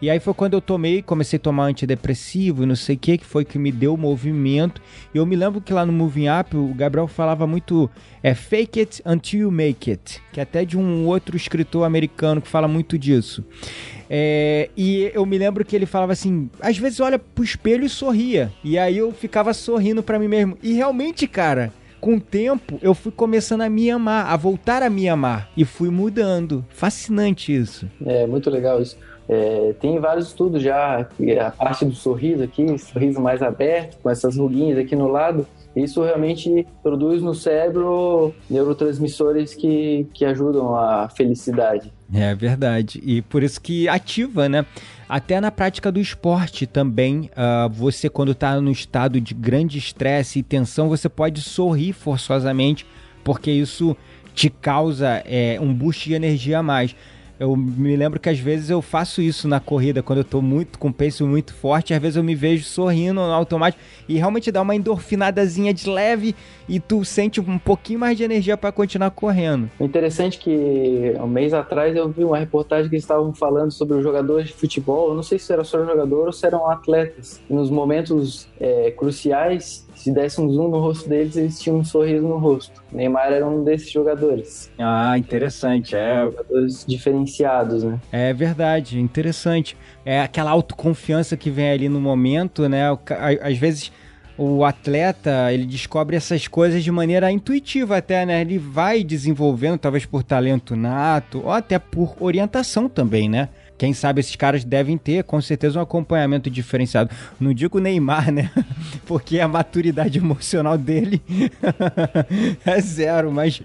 [0.00, 3.18] E aí foi quando eu tomei, comecei a tomar antidepressivo e não sei o que,
[3.18, 4.80] que foi que me deu o movimento.
[5.12, 7.90] E eu me lembro que lá no Moving Up o Gabriel falava muito
[8.22, 12.40] é fake it until you make it, que é até de um outro escritor americano
[12.40, 13.44] que fala muito disso.
[14.10, 17.88] É, e eu me lembro que ele falava assim: às vezes olha pro espelho e
[17.88, 18.52] sorria.
[18.62, 20.56] E aí eu ficava sorrindo para mim mesmo.
[20.62, 24.90] E realmente, cara, com o tempo, eu fui começando a me amar, a voltar a
[24.90, 25.50] me amar.
[25.56, 26.64] E fui mudando.
[26.70, 27.88] Fascinante isso.
[28.04, 28.96] É, muito legal isso.
[29.28, 31.06] É, tem vários estudos já,
[31.40, 36.02] a parte do sorriso aqui, sorriso mais aberto, com essas ruguinhas aqui no lado, isso
[36.02, 41.92] realmente produz no cérebro neurotransmissores que, que ajudam a felicidade.
[42.12, 43.00] É verdade.
[43.04, 44.64] E por isso que ativa, né?
[45.08, 50.38] Até na prática do esporte também, uh, você quando está no estado de grande estresse
[50.38, 52.86] e tensão, você pode sorrir forçosamente,
[53.22, 53.96] porque isso
[54.34, 56.94] te causa é, um boost de energia a mais.
[57.40, 60.78] Eu me lembro que às vezes eu faço isso na corrida, quando eu tô muito
[60.78, 64.60] com peso muito forte, às vezes eu me vejo sorrindo no automático e realmente dá
[64.60, 66.34] uma endorfinadazinha de leve
[66.68, 69.70] e tu sente um pouquinho mais de energia para continuar correndo.
[69.80, 74.02] Interessante que um mês atrás eu vi uma reportagem que eles estavam falando sobre os
[74.02, 77.40] jogadores de futebol, eu não sei se era só jogador ou se eram atletas.
[77.48, 82.26] Nos momentos é, cruciais se desse um zoom no rosto deles, eles tinham um sorriso
[82.26, 82.82] no rosto.
[82.92, 84.70] Neymar era um desses jogadores.
[84.78, 85.96] Ah, interessante.
[85.96, 86.24] É.
[86.24, 88.00] Jogadores diferenciados, né?
[88.12, 89.76] É verdade, interessante.
[90.04, 92.84] É aquela autoconfiança que vem ali no momento, né?
[93.42, 93.92] Às vezes
[94.38, 98.40] o atleta ele descobre essas coisas de maneira intuitiva até, né?
[98.40, 103.48] Ele vai desenvolvendo, talvez por talento nato, ou até por orientação também, né?
[103.78, 107.10] Quem sabe esses caras devem ter, com certeza, um acompanhamento diferenciado.
[107.38, 108.50] Não digo Neymar, né?
[109.06, 111.22] Porque a maturidade emocional dele
[112.66, 113.62] é zero, mas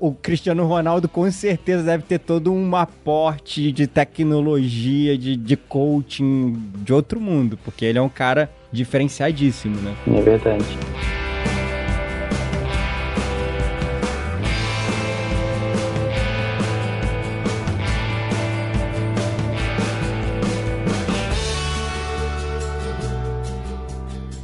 [0.00, 6.60] o Cristiano Ronaldo com certeza deve ter todo um aporte de tecnologia, de, de coaching
[6.78, 9.94] de outro mundo, porque ele é um cara diferenciadíssimo, né?
[10.08, 10.64] É verdade.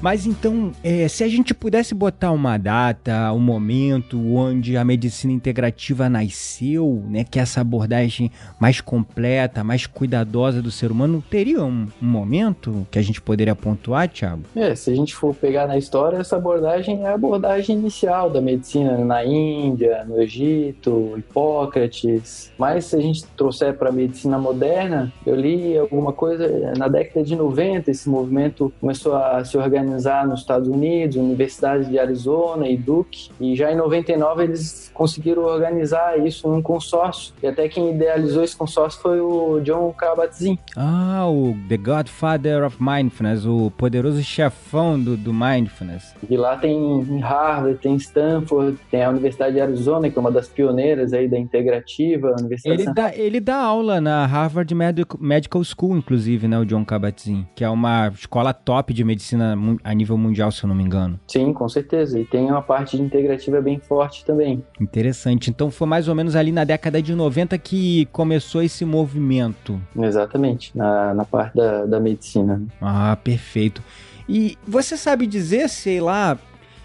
[0.02, 5.32] Mas então, é, se a gente pudesse botar uma data, um momento onde a medicina
[5.32, 11.62] integrativa nasceu, né, que é essa abordagem mais completa, mais cuidadosa do ser humano, teria
[11.62, 14.42] um, um momento que a gente poderia pontuar, Thiago?
[14.56, 18.40] É, se a gente for pegar na história, essa abordagem é a abordagem inicial da
[18.40, 22.50] medicina na Índia, no Egito, Hipócrates.
[22.58, 27.24] Mas se a gente trouxer para a medicina moderna, eu li alguma coisa na década
[27.24, 32.68] de 90, esse movimento começou a se organizar organizar nos Estados Unidos, Universidade de Arizona
[32.68, 37.90] e Duke, e já em 99 eles conseguiram organizar isso num consórcio, e até quem
[37.90, 40.56] idealizou esse consórcio foi o John Kabat-Zinn.
[40.76, 46.14] Ah, o The Godfather of Mindfulness, o poderoso chefão do, do Mindfulness.
[46.28, 50.48] E lá tem Harvard, tem Stanford, tem a Universidade de Arizona, que é uma das
[50.48, 52.34] pioneiras aí da integrativa.
[52.64, 57.64] Ele dá, ele dá aula na Harvard Medical School, inclusive, né, o John Kabat-Zinn, que
[57.64, 61.18] é uma escola top de medicina a nível mundial, se eu não me engano.
[61.26, 62.18] Sim, com certeza.
[62.18, 64.64] E tem uma parte integrativa bem forte também.
[64.80, 65.50] Interessante.
[65.50, 69.80] Então foi mais ou menos ali na década de 90 que começou esse movimento.
[69.96, 72.62] Exatamente, na, na parte da, da medicina.
[72.80, 73.82] Ah, perfeito.
[74.28, 76.38] E você sabe dizer, sei lá,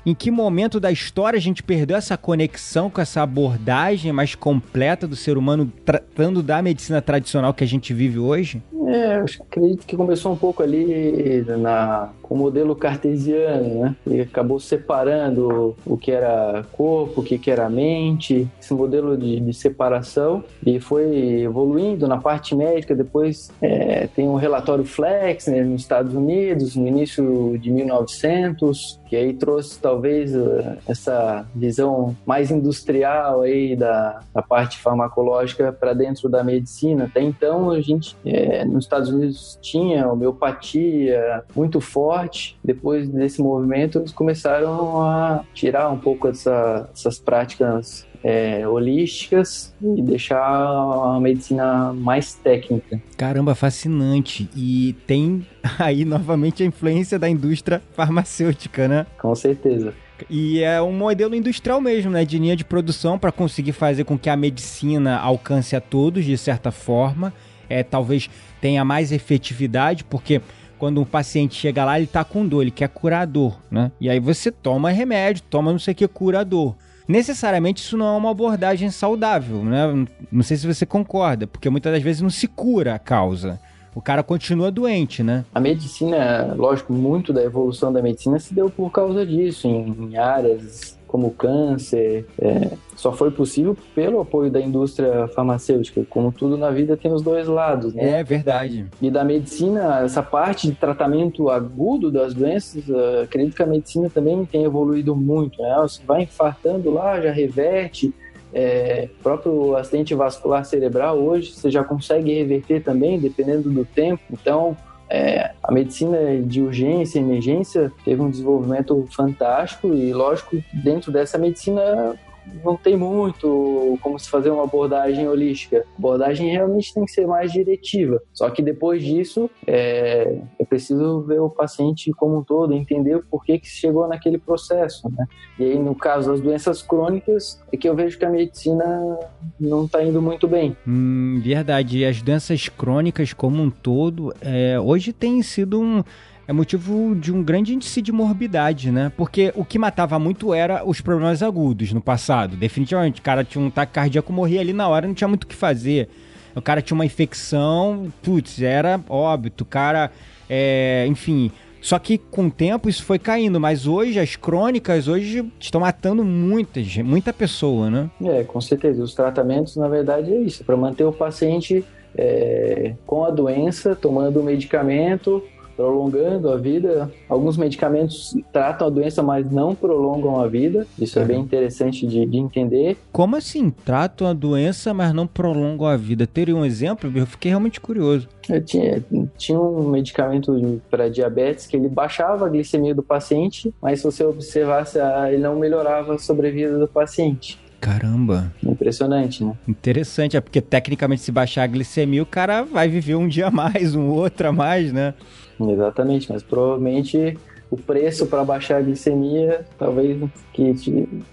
[0.08, 5.06] em que momento da história a gente perdeu essa conexão com essa abordagem mais completa
[5.06, 8.64] do ser humano tratando da medicina tradicional que a gente vive hoje?
[8.88, 13.96] É, eu acredito que começou um pouco ali na, com o modelo cartesiano, né?
[14.08, 19.54] E acabou separando o que era corpo, o que era mente, esse modelo de, de
[19.54, 22.96] separação, e foi evoluindo na parte médica.
[22.96, 29.16] Depois é, tem um relatório Flex né, nos Estados Unidos, no início de 1900, que
[29.16, 36.30] aí trouxe talvez eh, essa visão mais industrial aí da, da parte farmacológica para dentro
[36.30, 37.06] da medicina.
[37.06, 42.58] Até então a gente é, nos Estados Unidos tinha homeopatia muito forte.
[42.64, 50.02] Depois desse movimento eles começaram a tirar um pouco essa, essas práticas é, holísticas e
[50.02, 53.02] deixar a medicina mais técnica.
[53.18, 54.50] Caramba, fascinante.
[54.56, 55.46] E tem
[55.80, 59.06] aí novamente a influência da indústria farmacêutica, né?
[59.20, 59.94] Com certeza.
[60.30, 62.26] E é um modelo industrial mesmo, né?
[62.26, 66.38] De linha de produção para conseguir fazer com que a medicina alcance a todos de
[66.38, 67.34] certa forma.
[67.70, 68.30] É, talvez
[68.62, 70.42] tenha mais efetividade, porque
[70.80, 73.92] quando um paciente chega lá, ele tá com dor, ele quer curador, né?
[74.00, 76.76] E aí você toma remédio, toma não sei o que curador
[77.08, 80.06] necessariamente isso não é uma abordagem saudável, né?
[80.32, 83.60] Não sei se você concorda, porque muitas das vezes não se cura a causa.
[83.96, 85.44] O cara continua doente, né?
[85.56, 90.18] A medicina, lógico, muito da evolução da medicina se deu por causa disso, em, em
[90.18, 96.06] áreas como câncer, é, só foi possível pelo apoio da indústria farmacêutica.
[96.10, 98.20] Como tudo na vida tem os dois lados, né?
[98.20, 98.86] É verdade.
[99.02, 104.10] E da medicina, essa parte de tratamento agudo das doenças, uh, acredito que a medicina
[104.10, 105.76] também tem evoluído muito, né?
[105.82, 108.14] Você vai infartando lá, já reverte,
[108.54, 114.22] é, próprio acidente vascular cerebral hoje você já consegue reverter também, dependendo do tempo.
[114.32, 114.76] Então,
[115.10, 121.38] é, a medicina de urgência e emergência teve um desenvolvimento fantástico e, lógico, dentro dessa
[121.38, 122.16] medicina
[122.64, 125.86] não tem muito como se fazer uma abordagem holística.
[125.96, 128.22] A abordagem realmente tem que ser mais diretiva.
[128.34, 133.44] Só que depois disso, é, é preciso ver o paciente como um todo, entender por
[133.44, 135.10] que, que chegou naquele processo.
[135.10, 135.26] Né?
[135.60, 139.18] E aí, no caso das doenças crônicas, é que eu vejo que a medicina
[139.60, 140.76] não está indo muito bem.
[140.88, 142.00] Hum, verdade.
[142.00, 146.04] E as doenças crônicas como um todo, é, hoje tem sido um
[146.48, 149.12] é motivo de um grande índice de morbidade, né?
[149.18, 152.56] Porque o que matava muito era os problemas agudos no passado.
[152.56, 155.48] Definitivamente, o cara tinha um ataque cardíaco, morria ali na hora, não tinha muito o
[155.48, 156.08] que fazer.
[156.56, 159.66] O cara tinha uma infecção, putz, era óbito.
[159.66, 160.10] O cara,
[160.50, 165.46] é, enfim, só que com o tempo isso foi caindo, mas hoje as crônicas hoje
[165.60, 168.10] estão matando muita, muita pessoa, né?
[168.24, 169.04] É, com certeza.
[169.04, 171.84] Os tratamentos, na verdade, é isso, para manter o paciente
[172.18, 175.44] é, com a doença, tomando o medicamento
[175.78, 177.10] prolongando a vida.
[177.30, 180.88] Alguns medicamentos tratam a doença, mas não prolongam a vida.
[181.00, 182.98] Isso é, é bem interessante de, de, entender.
[183.12, 183.70] Como assim?
[183.70, 186.26] Tratam a doença, mas não prolongam a vida?
[186.26, 187.12] Teria um exemplo?
[187.16, 188.28] Eu fiquei realmente curioso.
[188.50, 189.04] Eu tinha,
[189.38, 194.24] tinha um medicamento para diabetes que ele baixava a glicemia do paciente, mas se você
[194.24, 197.60] observasse, ele não melhorava a sobrevida do paciente.
[197.80, 198.52] Caramba.
[198.64, 199.54] Impressionante, né?
[199.68, 203.52] Interessante, é porque tecnicamente se baixar a glicemia, o cara vai viver um dia a
[203.52, 205.14] mais, um outro a mais, né?
[205.60, 207.38] Exatamente, mas provavelmente
[207.70, 210.18] o preço para baixar a glicemia talvez
[210.54, 210.74] que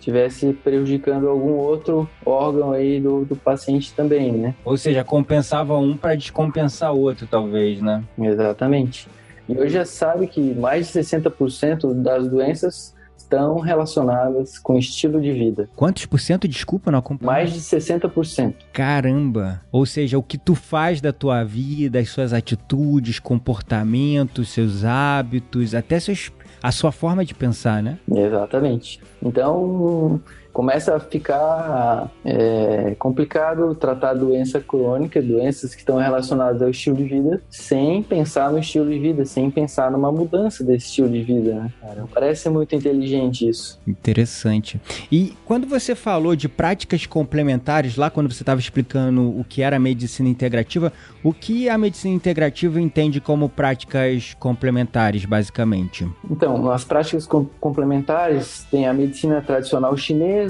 [0.01, 4.55] tivesse prejudicando algum outro órgão aí do, do paciente também, né?
[4.65, 8.03] Ou seja, compensava um para descompensar outro, talvez, né?
[8.19, 9.09] Exatamente.
[9.49, 12.94] E hoje já sabe que mais de 60% das doenças
[13.35, 15.69] estão relacionadas com estilo de vida.
[15.75, 16.47] Quantos por cento?
[16.47, 17.27] Desculpa, não acompanho.
[17.27, 18.55] Mais de 60%.
[18.73, 19.61] Caramba!
[19.73, 25.75] Ou seja, o que tu faz da tua vida, as suas atitudes, comportamentos, seus hábitos,
[25.75, 27.99] até seus, a sua forma de pensar, né?
[28.11, 29.01] Exatamente.
[29.23, 30.21] Então,
[30.55, 37.05] começa a ficar é, complicado tratar doença crônica, doenças que estão relacionadas ao estilo de
[37.05, 41.55] vida, sem pensar no estilo de vida, sem pensar numa mudança desse estilo de vida.
[41.55, 41.73] Né?
[41.81, 43.81] Cara, parece muito inteligente isso.
[43.85, 44.81] Interessante.
[45.11, 49.75] E quando você falou de práticas complementares, lá quando você estava explicando o que era
[49.75, 56.09] a medicina integrativa, o que a medicina integrativa entende como práticas complementares, basicamente?
[56.31, 60.44] Então, as práticas com complementares tem a medicina tradicional chinesa,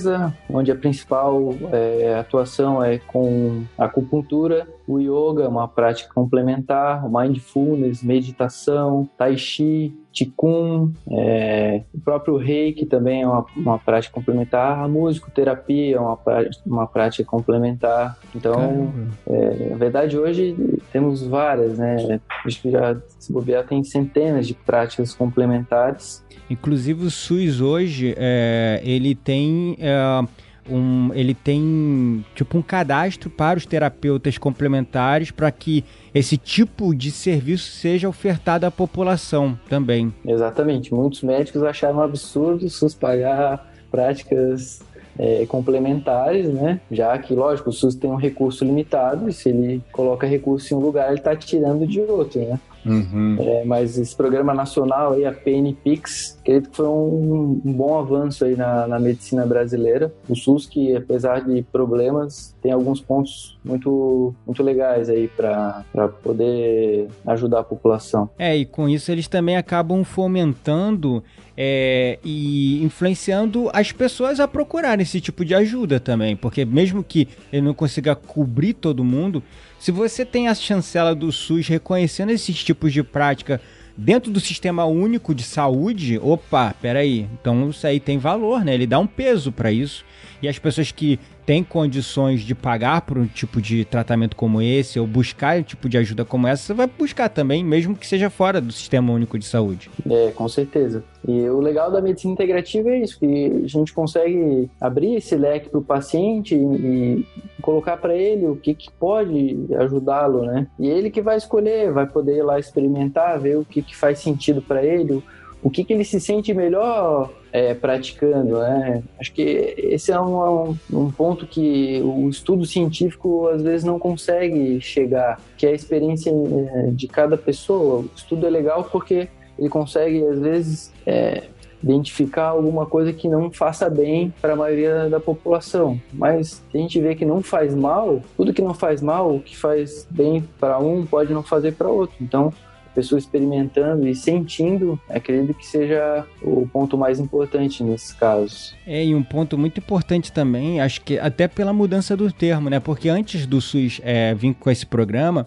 [0.49, 8.03] onde a principal é, atuação é com acupuntura, o yoga, uma prática complementar, o mindfulness,
[8.03, 14.89] meditação, tai chi, Qigong, é, o próprio Reiki também é uma, uma prática complementar, a
[14.89, 16.19] musicoterapia é uma,
[16.65, 18.17] uma prática complementar.
[18.35, 18.93] Então,
[19.27, 20.57] é, na verdade, hoje
[20.93, 22.21] temos várias, né?
[22.47, 26.25] Acho que já se bobear tem centenas de práticas complementares.
[26.49, 29.77] Inclusive o SUS hoje, é, ele tem...
[29.81, 35.85] É um, ele tem tipo um cadastro para os terapeutas complementares para que
[36.15, 40.13] esse tipo de serviço seja ofertado à população também.
[40.25, 40.93] Exatamente.
[40.93, 44.83] Muitos médicos acharam absurdo SUS pagar práticas
[45.19, 46.81] é, complementares, né?
[46.91, 50.77] Já que, lógico, o SUS tem um recurso limitado e se ele coloca recurso em
[50.77, 52.59] um lugar, ele está tirando de outro, né?
[52.85, 53.37] Uhum.
[53.39, 58.45] É, mas esse programa nacional aí, a PNPix, acredito que foi um, um bom avanço
[58.45, 60.13] aí na, na, medicina brasileira.
[60.29, 65.85] O SUS, que apesar de problemas, tem alguns pontos muito, muito legais aí para
[66.23, 68.29] poder ajudar a população.
[68.39, 71.23] É, e com isso eles também acabam fomentando
[71.57, 77.29] é, e influenciando as pessoas a procurar esse tipo de ajuda também, porque mesmo que
[77.53, 79.43] ele não consiga cobrir todo mundo,
[79.79, 83.61] se você tem a chancela do SUS reconhecendo esses tipos de prática
[83.97, 88.75] dentro do sistema único de saúde, opa, peraí, então isso aí tem valor, né?
[88.75, 90.05] Ele dá um peso para isso.
[90.45, 95.01] E as pessoas que têm condições de pagar por um tipo de tratamento como esse
[95.01, 98.29] ou buscar um tipo de ajuda como essa, você vai buscar também, mesmo que seja
[98.29, 99.91] fora do sistema único de saúde.
[100.07, 101.03] É, com certeza.
[101.27, 105.71] E o legal da medicina integrativa é isso, que a gente consegue abrir esse leque
[105.71, 107.27] para o paciente e
[107.63, 110.67] colocar para ele o que, que pode ajudá-lo, né?
[110.79, 114.19] E ele que vai escolher, vai poder ir lá experimentar, ver o que, que faz
[114.19, 115.23] sentido para ele,
[115.65, 119.03] o que, que ele se sente melhor é, praticando, né?
[119.19, 124.79] Acho que esse é um, um, ponto que o estudo científico às vezes não consegue
[124.83, 128.01] chegar, que é a experiência é, de cada pessoa.
[128.01, 129.27] O estudo é legal porque
[129.59, 131.45] ele consegue, às vezes, é,
[131.83, 135.99] identificar alguma coisa que não faça bem para a maioria da população.
[136.13, 139.57] Mas a gente vê que não faz mal, tudo que não faz mal, o que
[139.57, 142.17] faz bem para um pode não fazer para outro.
[142.21, 142.53] Então,
[142.95, 148.75] pessoa experimentando e sentindo, acredito que seja o ponto mais importante nesses casos.
[148.87, 152.81] É, e um ponto muito importante também, acho que até pela mudança do termo, né?
[152.81, 155.47] Porque antes do SUS é, vir com esse programa,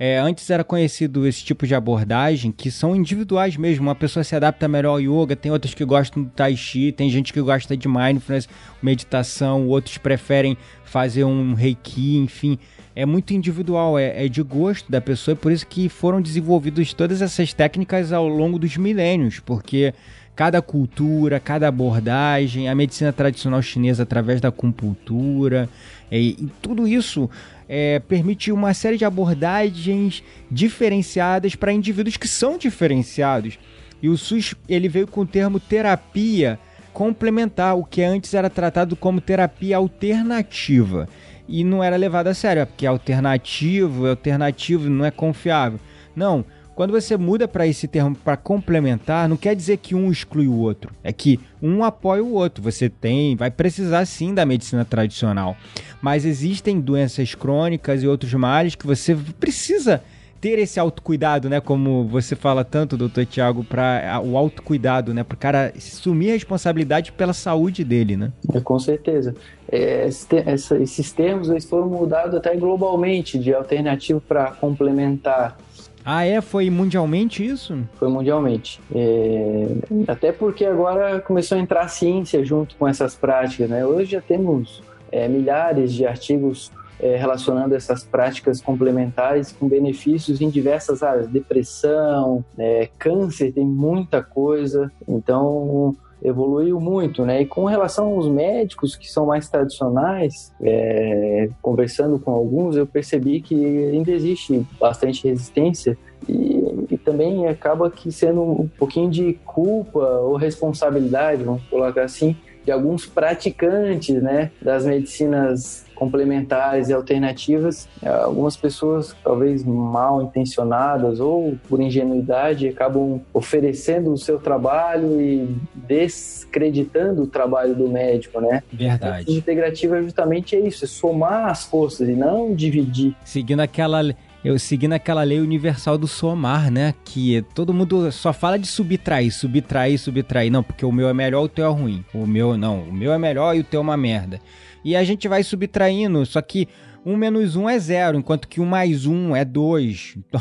[0.00, 3.88] é, antes era conhecido esse tipo de abordagem que são individuais mesmo.
[3.88, 7.10] Uma pessoa se adapta melhor ao yoga, tem outras que gostam do tai chi, tem
[7.10, 8.48] gente que gosta de mindfulness,
[8.80, 12.58] meditação, outros preferem fazer um reiki, enfim.
[12.94, 16.92] É muito individual, é, é de gosto da pessoa, e por isso que foram desenvolvidas
[16.92, 19.94] todas essas técnicas ao longo dos milênios, porque
[20.34, 25.68] cada cultura, cada abordagem, a medicina tradicional chinesa através da acupuntura,
[26.10, 27.28] e, e tudo isso
[27.68, 33.58] é, permite uma série de abordagens diferenciadas para indivíduos que são diferenciados.
[34.00, 36.58] E o SUS ele veio com o termo terapia
[36.92, 41.08] complementar, o que antes era tratado como terapia alternativa.
[41.48, 45.80] E não era levado a sério, porque é alternativo, é alternativo, não é confiável.
[46.14, 46.44] Não,
[46.78, 50.54] quando você muda para esse termo para complementar, não quer dizer que um exclui o
[50.54, 50.92] outro.
[51.02, 52.62] É que um apoia o outro.
[52.62, 55.56] Você tem, vai precisar sim da medicina tradicional.
[56.00, 60.04] Mas existem doenças crônicas e outros males que você precisa
[60.40, 61.60] ter esse autocuidado, né?
[61.60, 65.24] Como você fala tanto, doutor Tiago, para o autocuidado, né?
[65.24, 68.32] Para o cara assumir a responsabilidade pela saúde dele, né?
[68.54, 69.34] É, com certeza.
[69.70, 75.58] É, esses termos eles foram mudados até globalmente de alternativo para complementar.
[76.04, 76.40] Ah, é?
[76.40, 77.76] Foi mundialmente isso?
[77.98, 78.80] Foi mundialmente.
[78.94, 79.66] É...
[80.06, 83.84] Até porque agora começou a entrar a ciência junto com essas práticas, né?
[83.84, 84.82] Hoje já temos
[85.12, 92.44] é, milhares de artigos é, relacionando essas práticas complementares com benefícios em diversas áreas, depressão,
[92.58, 94.90] é, câncer, tem muita coisa.
[95.06, 97.42] Então, evoluiu muito, né?
[97.42, 103.40] E com relação aos médicos que são mais tradicionais, é, conversando com alguns, eu percebi
[103.40, 105.96] que ainda existe bastante resistência
[106.28, 112.36] e, e, também acaba que sendo um pouquinho de culpa ou responsabilidade, vamos colocar assim,
[112.68, 121.18] de alguns praticantes, né, das medicinas complementares e alternativas, é, algumas pessoas, talvez mal intencionadas
[121.18, 128.62] ou por ingenuidade, acabam oferecendo o seu trabalho e descreditando o trabalho do médico, né?
[128.70, 129.32] Verdade.
[129.32, 133.16] A integrativa é justamente isso, é somar as forças e não dividir.
[133.24, 134.02] Seguindo aquela
[134.48, 136.94] eu seguindo aquela lei universal do somar, né?
[137.04, 140.50] Que todo mundo só fala de subtrair, subtrair, subtrair.
[140.50, 142.04] Não, porque o meu é melhor, o teu é ruim.
[142.14, 144.40] O meu não, o meu é melhor e o teu é uma merda
[144.84, 146.68] e a gente vai subtraindo, só que
[147.04, 150.16] um menos um é zero, enquanto que um mais um é dois.
[150.28, 150.40] Então,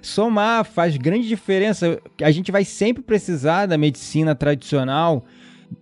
[0.00, 1.98] somar faz grande diferença.
[2.22, 5.24] A gente vai sempre precisar da medicina tradicional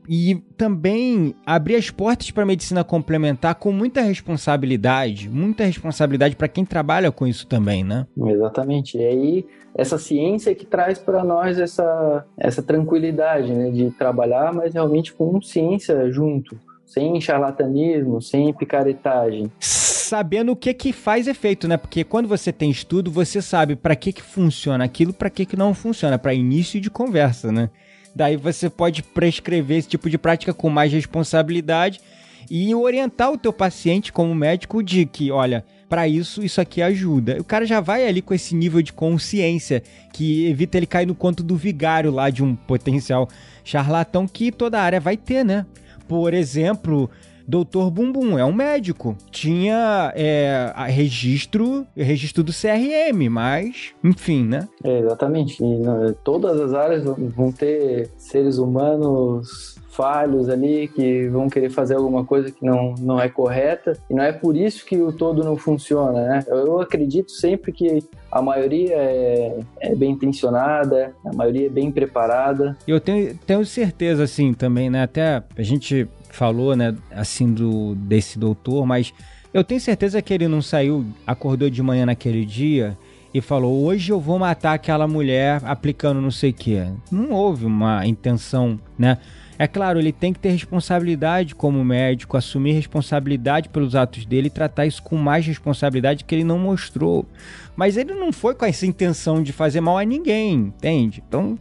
[0.08, 6.48] e também abrir as portas para a medicina complementar com muita responsabilidade, muita responsabilidade para
[6.48, 8.06] quem trabalha com isso também, né?
[8.16, 8.98] Exatamente.
[8.98, 14.74] E aí essa ciência que traz para nós essa, essa tranquilidade, né, de trabalhar, mas
[14.74, 16.58] realmente com ciência junto
[16.92, 19.50] sem charlatanismo, sem picaretagem.
[19.58, 21.78] Sabendo o que que faz efeito, né?
[21.78, 25.56] Porque quando você tem estudo, você sabe para que que funciona aquilo, para que que
[25.56, 27.70] não funciona, para início de conversa, né?
[28.14, 32.00] Daí você pode prescrever esse tipo de prática com mais responsabilidade
[32.50, 37.38] e orientar o teu paciente como médico de que, olha, para isso isso aqui ajuda.
[37.40, 39.82] O cara já vai ali com esse nível de consciência
[40.12, 43.28] que evita ele cair no conto do vigário lá de um potencial
[43.64, 45.66] charlatão que toda área vai ter, né?
[46.08, 47.10] Por exemplo,
[47.46, 49.16] Doutor Bumbum é um médico.
[49.30, 54.68] Tinha é, registro, registro do CRM, mas, enfim, né?
[54.84, 55.62] É, exatamente.
[55.62, 61.94] E, né, todas as áreas vão ter seres humanos falhos ali que vão querer fazer
[61.94, 65.44] alguma coisa que não, não é correta e não é por isso que o todo
[65.44, 66.44] não funciona, né?
[66.48, 72.76] Eu acredito sempre que a maioria é, é bem intencionada, a maioria é bem preparada.
[72.88, 75.02] Eu tenho, tenho certeza, assim, também, né?
[75.02, 79.12] Até a gente falou, né, assim, do, desse doutor, mas
[79.52, 82.96] eu tenho certeza que ele não saiu, acordou de manhã naquele dia
[83.34, 86.82] e falou: Hoje eu vou matar aquela mulher aplicando não sei o que.
[87.10, 89.18] Não houve uma intenção, né?
[89.58, 94.50] É claro, ele tem que ter responsabilidade como médico, assumir responsabilidade pelos atos dele e
[94.50, 97.26] tratar isso com mais responsabilidade que ele não mostrou.
[97.76, 101.22] Mas ele não foi com essa intenção de fazer mal a ninguém, entende?
[101.28, 101.58] Então,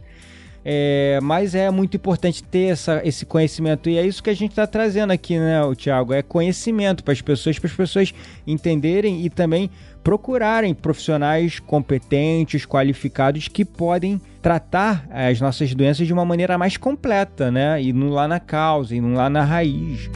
[0.64, 4.52] é, mas é muito importante ter essa, esse conhecimento e é isso que a gente
[4.52, 6.12] está trazendo aqui, né, Tiago?
[6.12, 8.14] É conhecimento para as pessoas, para as pessoas
[8.46, 9.70] entenderem e também
[10.02, 17.50] procurarem profissionais competentes, qualificados que podem tratar as nossas doenças de uma maneira mais completa,
[17.50, 17.80] né?
[17.80, 20.10] E não lá na causa, e não lá na raiz.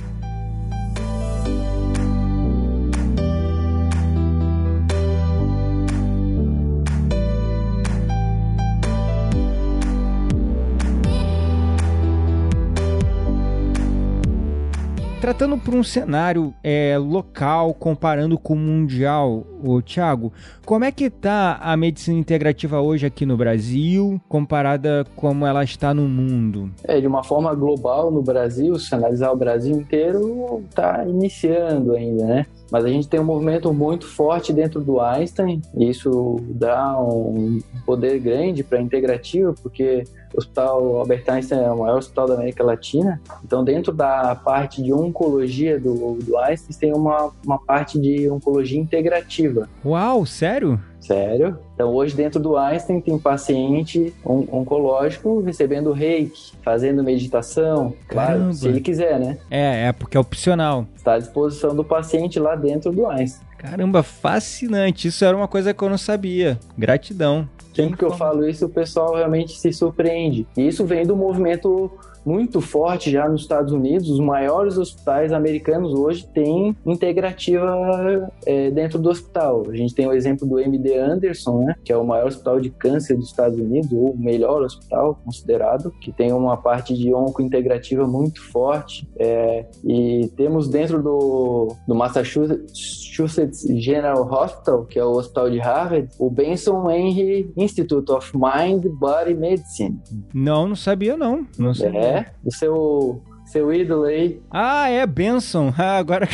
[15.26, 19.44] Tratando por um cenário é, local, comparando com o mundial,
[19.74, 20.32] o Thiago,
[20.64, 25.94] como é que tá a medicina integrativa hoje aqui no Brasil, comparada como ela está
[25.94, 26.70] no mundo?
[26.84, 32.24] É, de uma forma global no Brasil, se analisar o Brasil inteiro, está iniciando ainda,
[32.24, 32.46] né?
[32.70, 37.60] Mas a gente tem um movimento muito forte dentro do Einstein, e isso dá um
[37.84, 40.02] poder grande para a integrativa, porque
[40.34, 43.20] o Hospital Albert Einstein é o maior hospital da América Latina.
[43.44, 48.80] Então, dentro da parte de oncologia do, do Einstein, tem uma, uma parte de oncologia
[48.80, 49.55] integrativa.
[49.84, 50.80] Uau, sério?
[51.00, 51.58] Sério.
[51.74, 57.94] Então, hoje, dentro do Einstein, tem paciente on oncológico recebendo reiki, fazendo meditação.
[58.08, 58.52] Claro, Caramba.
[58.54, 59.38] se ele quiser, né?
[59.50, 60.86] É, é porque é opcional.
[60.96, 63.46] Está à disposição do paciente lá dentro do Einstein.
[63.56, 65.08] Caramba, fascinante.
[65.08, 66.58] Isso era uma coisa que eu não sabia.
[66.76, 67.48] Gratidão.
[67.74, 70.46] Sempre que eu falo isso, o pessoal realmente se surpreende.
[70.56, 71.90] E isso vem do movimento
[72.26, 74.10] muito forte já nos Estados Unidos.
[74.10, 79.64] Os maiores hospitais americanos hoje têm integrativa é, dentro do hospital.
[79.70, 82.70] A gente tem o exemplo do MD Anderson, né, que é o maior hospital de
[82.70, 88.06] câncer dos Estados Unidos, ou o melhor hospital considerado, que tem uma parte de onco-integrativa
[88.06, 89.08] muito forte.
[89.18, 96.08] É, e temos dentro do, do Massachusetts General Hospital, que é o hospital de Harvard,
[96.18, 100.00] o Benson Henry Institute of Mind Body Medicine.
[100.34, 101.46] Não, não sabia não.
[101.58, 102.00] Não sabia.
[102.00, 104.40] É, o seu, seu ídolo aí.
[104.50, 105.72] Ah, é, Benson.
[105.78, 106.28] Ah, agora.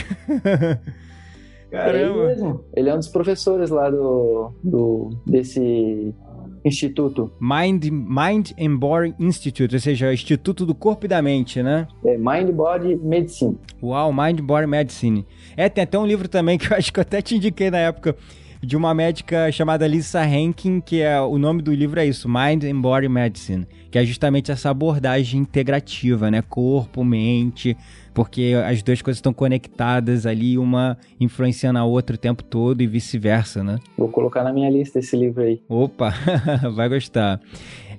[1.70, 1.98] Caramba.
[1.98, 2.64] É ele mesmo.
[2.76, 6.14] Ele é um dos professores lá do, do desse
[6.64, 7.32] instituto.
[7.40, 11.88] Mind, Mind and Body Institute, ou seja, Instituto do Corpo e da Mente, né?
[12.04, 13.58] É, Mind Body Medicine.
[13.82, 15.26] Uau, Mind Body Medicine.
[15.56, 17.78] É, tem até um livro também que eu acho que eu até te indiquei na
[17.78, 18.16] época,
[18.62, 22.62] de uma médica chamada Lisa Hankin, que é o nome do livro é isso, Mind
[22.62, 26.42] and Body Medicine, que é justamente essa abordagem integrativa, né?
[26.42, 27.76] Corpo, mente,
[28.14, 32.86] porque as duas coisas estão conectadas ali, uma influenciando a outra o tempo todo e
[32.86, 33.80] vice-versa, né?
[33.98, 35.60] Vou colocar na minha lista esse livro aí.
[35.68, 36.14] Opa,
[36.72, 37.40] vai gostar.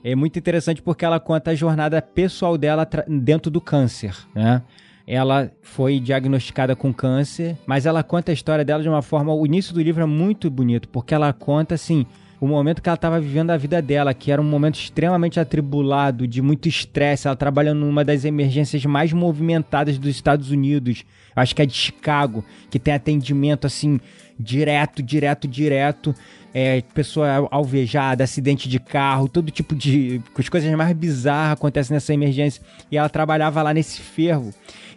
[0.01, 4.61] É muito interessante porque ela conta a jornada pessoal dela dentro do câncer, né?
[5.05, 9.33] Ela foi diagnosticada com câncer, mas ela conta a história dela de uma forma.
[9.33, 12.05] O início do livro é muito bonito, porque ela conta assim
[12.43, 16.27] o momento que ela estava vivendo a vida dela, que era um momento extremamente atribulado,
[16.27, 17.25] de muito estresse.
[17.25, 22.43] Ela trabalha numa das emergências mais movimentadas dos Estados Unidos, acho que é de Chicago,
[22.69, 23.97] que tem atendimento assim
[24.39, 26.15] direto, direto, direto.
[26.55, 30.21] É, pessoa alvejada, acidente de carro, todo tipo de.
[30.37, 32.61] As coisas mais bizarras acontecem nessa emergência.
[32.91, 34.53] E ela trabalhava lá nesse fervo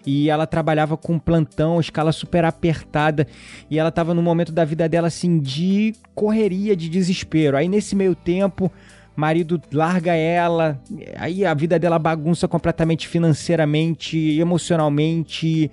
[0.06, 3.26] e ela trabalhava com plantão, escala super apertada,
[3.68, 7.56] e ela estava no momento da vida dela assim de correria, de desespero.
[7.56, 8.70] Aí nesse meio tempo,
[9.16, 10.80] marido larga ela,
[11.16, 15.70] aí a vida dela bagunça completamente financeiramente, emocionalmente,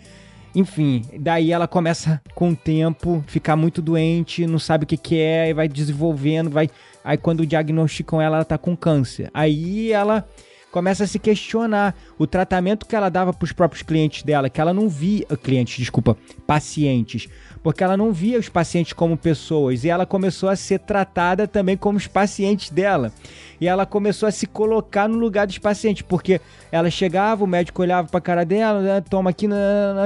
[0.55, 5.19] enfim, daí ela começa com o tempo ficar muito doente, não sabe o que, que
[5.19, 6.69] é, e vai desenvolvendo, vai.
[7.03, 9.29] Aí quando diagnosticam ela, ela tá com câncer.
[9.33, 10.27] Aí ela
[10.71, 14.59] começa a se questionar o tratamento que ela dava para os próprios clientes dela, que
[14.59, 17.27] ela não via, clientes, desculpa, pacientes,
[17.63, 21.77] porque ela não via os pacientes como pessoas e ela começou a ser tratada também
[21.77, 23.11] como os pacientes dela.
[23.59, 27.81] E ela começou a se colocar no lugar dos pacientes, porque ela chegava, o médico
[27.81, 29.47] olhava para a cara dela, né, toma aqui,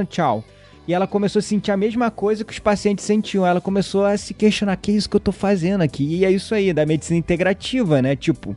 [0.08, 0.44] tchau.
[0.88, 3.46] E ela começou a sentir a mesma coisa que os pacientes sentiam.
[3.46, 6.06] Ela começou a se questionar: que é isso que eu tô fazendo aqui?
[6.06, 8.16] E é isso aí, da medicina integrativa, né?
[8.16, 8.56] Tipo,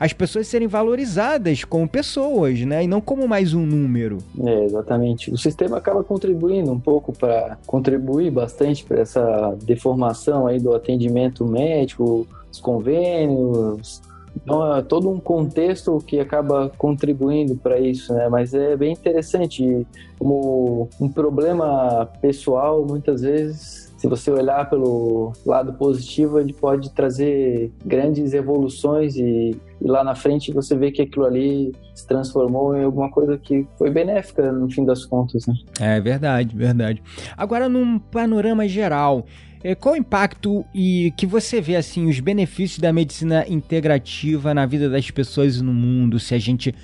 [0.00, 2.84] as pessoas serem valorizadas como pessoas, né?
[2.84, 4.16] E não como mais um número.
[4.42, 5.30] É, exatamente.
[5.30, 11.44] O sistema acaba contribuindo um pouco para contribuir bastante para essa deformação aí do atendimento
[11.44, 14.00] médico, os convênios,
[14.34, 18.28] então é todo um contexto que acaba contribuindo para isso, né?
[18.28, 19.86] Mas é bem interessante
[20.18, 27.70] como um problema pessoal muitas vezes se você olhar pelo lado positivo, ele pode trazer
[27.84, 32.82] grandes evoluções e, e, lá na frente você vê que aquilo ali se transformou em
[32.82, 35.46] alguma coisa que foi benéfica no fim das contas.
[35.46, 35.54] Né?
[35.78, 37.02] É verdade, verdade.
[37.36, 39.26] Agora, num panorama geral,
[39.62, 44.64] é, qual o impacto e que você vê assim os benefícios da medicina integrativa na
[44.64, 46.18] vida das pessoas e no mundo?
[46.18, 46.74] Se a gente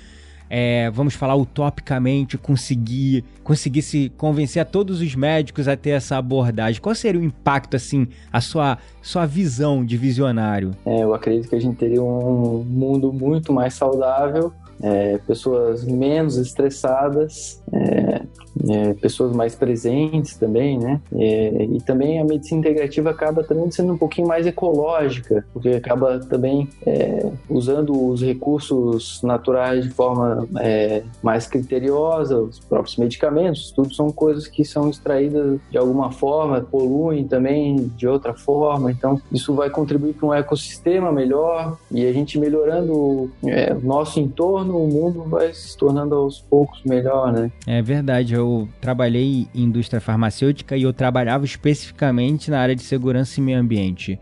[0.49, 6.17] é, vamos falar utopicamente, conseguir, conseguir se convencer a todos os médicos a ter essa
[6.17, 6.81] abordagem?
[6.81, 10.71] Qual seria o impacto, assim, a sua, sua visão de visionário?
[10.85, 16.37] É, eu acredito que a gente teria um mundo muito mais saudável, é, pessoas menos
[16.37, 18.21] estressadas, é,
[18.69, 21.01] é, pessoas mais presentes também, né?
[21.13, 26.19] É, e também a medicina integrativa acaba também sendo um pouquinho mais ecológica, porque acaba
[26.19, 33.93] também é, usando os recursos naturais de forma é, mais criteriosa, os próprios medicamentos, tudo
[33.93, 39.53] são coisas que são extraídas de alguma forma, poluem também de outra forma, então isso
[39.53, 43.29] vai contribuir para um ecossistema melhor e a gente melhorando o
[43.83, 47.51] nosso entorno, o mundo vai se tornando aos poucos melhor, né?
[47.65, 53.39] É verdade, eu trabalhei em indústria farmacêutica e eu trabalhava especificamente na área de segurança
[53.39, 54.19] e meio ambiente.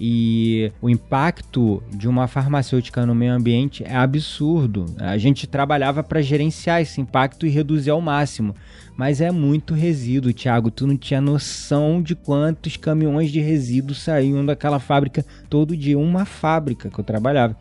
[0.00, 4.86] E o impacto de uma farmacêutica no meio ambiente é absurdo.
[4.96, 8.54] A gente trabalhava para gerenciar esse impacto e reduzir ao máximo.
[8.96, 10.70] Mas é muito resíduo, Thiago.
[10.70, 15.98] Tu não tinha noção de quantos caminhões de resíduo saíam daquela fábrica todo dia.
[15.98, 17.56] Uma fábrica que eu trabalhava.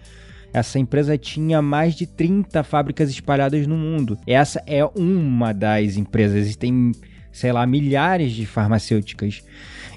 [0.57, 4.17] Essa empresa tinha mais de 30 fábricas espalhadas no mundo.
[4.25, 6.37] Essa é uma das empresas.
[6.37, 6.93] Existem,
[7.31, 9.43] sei lá, milhares de farmacêuticas.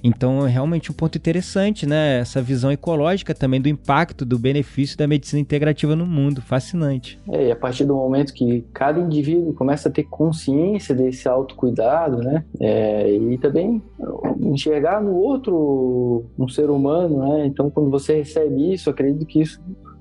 [0.05, 2.21] Então, é realmente um ponto interessante, né?
[2.21, 6.43] Essa visão ecológica também do impacto, do benefício da medicina integrativa no mundo.
[6.43, 7.19] Fascinante.
[7.31, 12.19] É, e a partir do momento que cada indivíduo começa a ter consciência desse autocuidado,
[12.19, 12.45] né?
[12.61, 13.83] É, e também
[14.41, 17.47] enxergar no outro um ser humano, né?
[17.47, 19.61] Então, quando você recebe isso, acredito que isso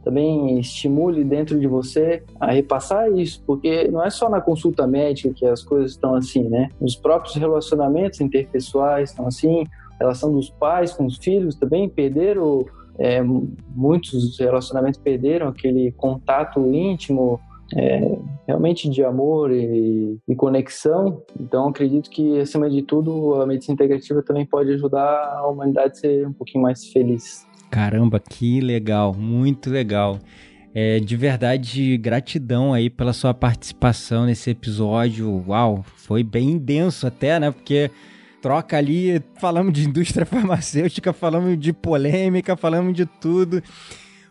[0.10, 5.32] também estimule dentro de você a repassar isso, porque não é só na consulta médica
[5.34, 6.70] que as coisas estão assim, né?
[6.82, 12.66] Os próprios relacionamentos interpessoais estão assim, a relação dos pais com os filhos também perderam,
[12.98, 17.40] é, muitos relacionamentos perderam aquele contato íntimo
[17.76, 21.22] é, realmente de amor e, e, conexão.
[21.40, 25.96] Então, acredito que, acima de tudo, a medicina integrativa também pode ajudar a humanidade a
[25.96, 27.48] ser um pouquinho mais feliz.
[27.70, 30.20] Caramba, que legal, muito legal.
[30.74, 35.44] É, de verdade, gratidão aí pela sua participação nesse episódio.
[35.48, 37.52] Uau, foi bem denso até, né?
[37.52, 37.90] Porque
[38.42, 43.62] troca ali, falamos de indústria farmacêutica, falamos de polêmica, falamos de tudo.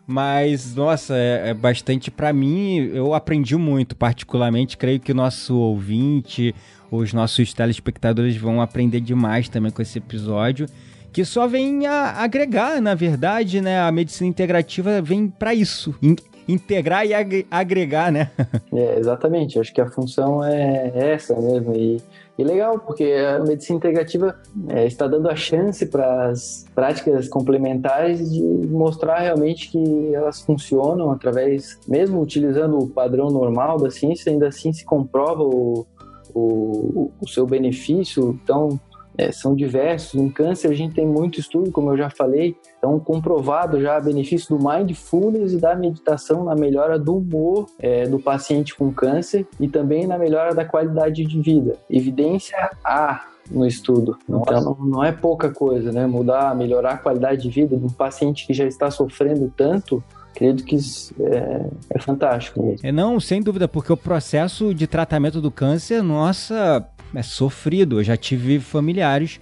[0.07, 2.89] Mas, nossa, é, é bastante para mim.
[2.93, 4.75] Eu aprendi muito, particularmente.
[4.75, 6.55] Creio que o nosso ouvinte,
[6.89, 10.65] os nossos telespectadores vão aprender demais também com esse episódio.
[11.11, 13.81] Que só vem a agregar, na verdade, né?
[13.81, 15.95] A medicina integrativa vem para isso.
[16.01, 16.15] In
[16.47, 18.31] integrar e ag agregar, né?
[18.73, 19.59] é, exatamente.
[19.59, 21.75] Acho que a função é essa mesmo.
[21.75, 22.01] E
[22.39, 24.33] e legal, porque a medicina integrativa
[24.69, 31.11] é, está dando a chance para as práticas complementares de mostrar realmente que elas funcionam
[31.11, 35.85] através, mesmo utilizando o padrão normal da ciência, ainda assim se comprova o,
[36.33, 38.39] o, o seu benefício.
[38.41, 38.79] Então,
[39.19, 40.15] é, são diversos.
[40.15, 44.57] Em câncer, a gente tem muito estudo, como eu já falei, então comprovado já benefício
[44.57, 49.67] do mindfulness e da meditação na melhora do humor é, do paciente com câncer e
[49.67, 51.75] também na melhora da qualidade de vida.
[51.89, 54.17] Evidência A no estudo.
[54.29, 56.05] Então não, não é pouca coisa, né?
[56.05, 60.01] Mudar, melhorar a qualidade de vida de um paciente que já está sofrendo tanto
[60.31, 60.77] acredito que
[61.21, 62.87] é, é, fantástico mesmo.
[62.87, 67.99] É, não, sem dúvida, porque o processo de tratamento do câncer, nossa, é sofrido.
[67.99, 69.39] Eu já tive familiares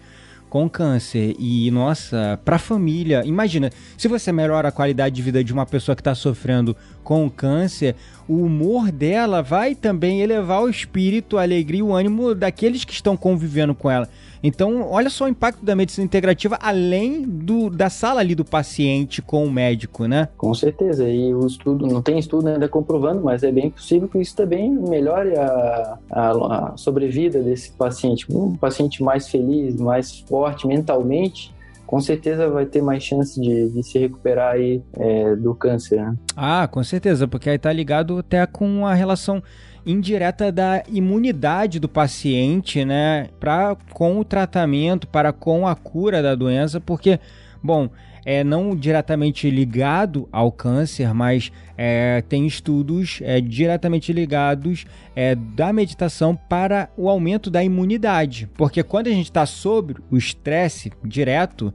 [0.50, 5.52] com câncer e nossa, para família, imagina, se você melhora a qualidade de vida de
[5.52, 7.96] uma pessoa que está sofrendo com câncer,
[8.28, 13.18] o humor dela vai também elevar o espírito, a alegria, o ânimo daqueles que estão
[13.18, 14.10] convivendo com ela.
[14.44, 19.22] Então, olha só o impacto da medicina integrativa além do, da sala ali do paciente
[19.22, 20.30] com o médico, né?
[20.38, 21.08] Com certeza.
[21.08, 24.70] E o estudo, não tem estudo ainda comprovando, mas é bem possível que isso também
[24.70, 26.30] melhore a, a,
[26.74, 28.26] a sobrevida desse paciente.
[28.30, 31.54] Um paciente mais feliz, mais forte mentalmente,
[31.88, 36.02] com certeza vai ter mais chance de, de se recuperar aí é, do câncer.
[36.02, 36.16] Né?
[36.36, 39.42] Ah, com certeza, porque aí tá ligado até com a relação
[39.88, 46.36] indireta da imunidade do paciente, né, para com o tratamento, para com a cura da
[46.36, 47.20] doença, porque,
[47.64, 47.90] bom,
[48.26, 54.86] é não diretamente ligado ao câncer, mas é, tem estudos é, diretamente ligados
[55.16, 60.18] é, da meditação para o aumento da imunidade, porque quando a gente está sobre o
[60.18, 61.74] estresse direto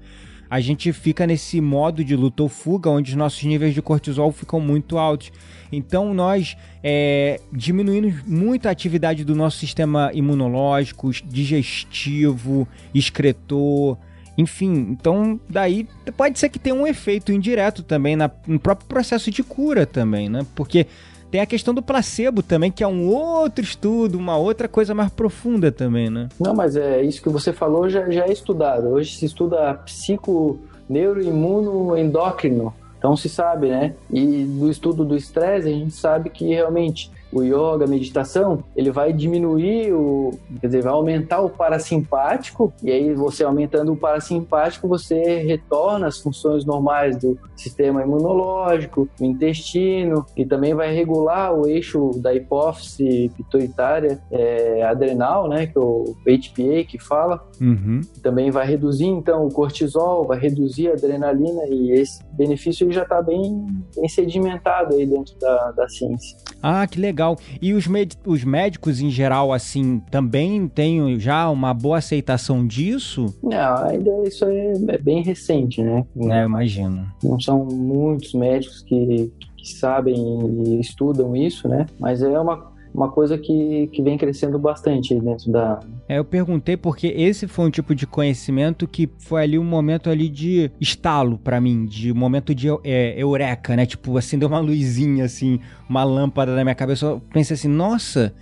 [0.53, 4.31] a gente fica nesse modo de luta ou fuga, onde os nossos níveis de cortisol
[4.31, 5.33] ficam muito altos.
[5.73, 13.97] Então nós é, diminuímos muito a atividade do nosso sistema imunológico, digestivo, excretor,
[14.37, 15.89] enfim, então daí
[16.19, 20.29] pode ser que tenha um efeito indireto também na, no próprio processo de cura também,
[20.29, 20.45] né?
[20.55, 20.87] Porque
[21.33, 25.11] tem a questão do placebo também, que é um outro estudo, uma outra coisa mais
[25.11, 26.29] profunda também, né?
[26.39, 28.89] Não, mas é isso que você falou já, já é estudado.
[28.89, 32.75] Hoje se estuda psico, neuroimuno, endócrino.
[32.99, 33.95] Então se sabe, né?
[34.11, 38.91] E do estudo do estresse, a gente sabe que realmente o yoga, a meditação, ele
[38.91, 44.87] vai diminuir o, quer dizer, vai aumentar o parasimpático, e aí você aumentando o parasimpático,
[44.87, 51.67] você retorna as funções normais do sistema imunológico, do intestino, e também vai regular o
[51.67, 58.01] eixo da hipófise pituitária é, adrenal, né, que é o HPA que fala, uhum.
[58.23, 63.23] também vai reduzir então o cortisol, vai reduzir a adrenalina, e esse benefício já está
[63.23, 63.67] bem,
[63.97, 66.37] bem sedimentado aí dentro da, da ciência.
[66.63, 67.37] Ah, que legal.
[67.61, 67.87] E os,
[68.25, 73.35] os médicos em geral, assim, também têm já uma boa aceitação disso?
[73.43, 76.05] Não, ainda isso é, é bem recente, né?
[76.31, 77.07] É, imagino.
[77.23, 80.17] Não são muitos médicos que, que sabem
[80.67, 81.87] e estudam isso, né?
[81.99, 85.81] Mas é uma uma coisa que, que vem crescendo bastante dentro da.
[86.09, 90.11] É, eu perguntei porque esse foi um tipo de conhecimento que foi ali um momento
[90.11, 93.87] ali de estalo para mim, de momento de é, eureka, né?
[93.87, 97.07] Tipo, acendeu uma luzinha, assim, uma lâmpada na minha cabeça.
[97.07, 98.35] Eu pensei assim, nossa.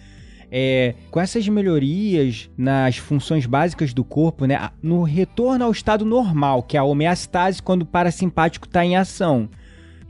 [0.53, 6.65] É, com essas melhorias nas funções básicas do corpo, né, no retorno ao estado normal,
[6.65, 9.49] que é a homeostase quando o parasimpático está em ação,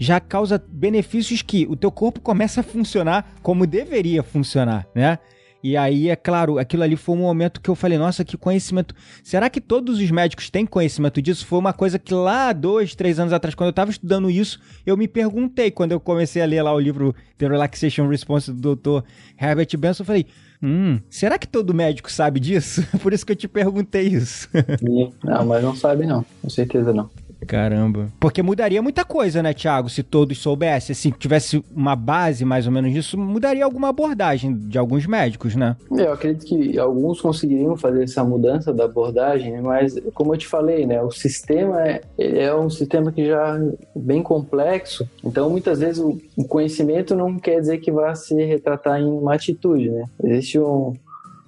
[0.00, 5.18] já causa benefícios que o teu corpo começa a funcionar como deveria funcionar, né?
[5.62, 8.94] E aí, é claro, aquilo ali foi um momento que eu falei, nossa, que conhecimento.
[9.22, 11.44] Será que todos os médicos têm conhecimento disso?
[11.44, 14.96] Foi uma coisa que lá, dois, três anos atrás, quando eu estava estudando isso, eu
[14.96, 19.04] me perguntei, quando eu comecei a ler lá o livro The Relaxation Response do Dr.
[19.38, 20.26] Herbert Benson, eu falei,
[20.62, 22.82] hum, será que todo médico sabe disso?
[23.02, 24.48] Por isso que eu te perguntei isso.
[25.22, 27.10] não, mas não sabe não, com certeza não.
[27.46, 28.08] Caramba.
[28.18, 29.88] Porque mudaria muita coisa, né, Thiago?
[29.88, 34.78] Se todos soubessem, assim, tivesse uma base mais ou menos disso, mudaria alguma abordagem de
[34.78, 35.76] alguns médicos, né?
[35.90, 40.86] Eu acredito que alguns conseguiriam fazer essa mudança da abordagem, mas como eu te falei,
[40.86, 45.98] né, o sistema é, é um sistema que já é bem complexo, então muitas vezes
[45.98, 50.04] o, o conhecimento não quer dizer que vá se retratar em uma atitude, né?
[50.22, 50.92] Existe um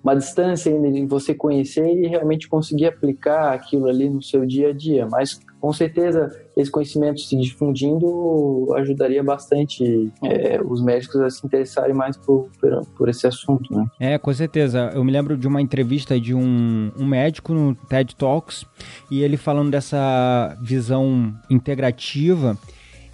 [0.03, 4.73] uma distância em você conhecer e realmente conseguir aplicar aquilo ali no seu dia a
[4.73, 5.07] dia.
[5.07, 11.95] Mas com certeza esse conhecimento se difundindo ajudaria bastante é, os médicos a se interessarem
[11.95, 12.49] mais por,
[12.97, 13.87] por, esse assunto, né?
[14.01, 14.91] É, com certeza.
[14.93, 18.67] Eu me lembro de uma entrevista de um, um médico no TED Talks
[19.09, 22.59] e ele falando dessa visão integrativa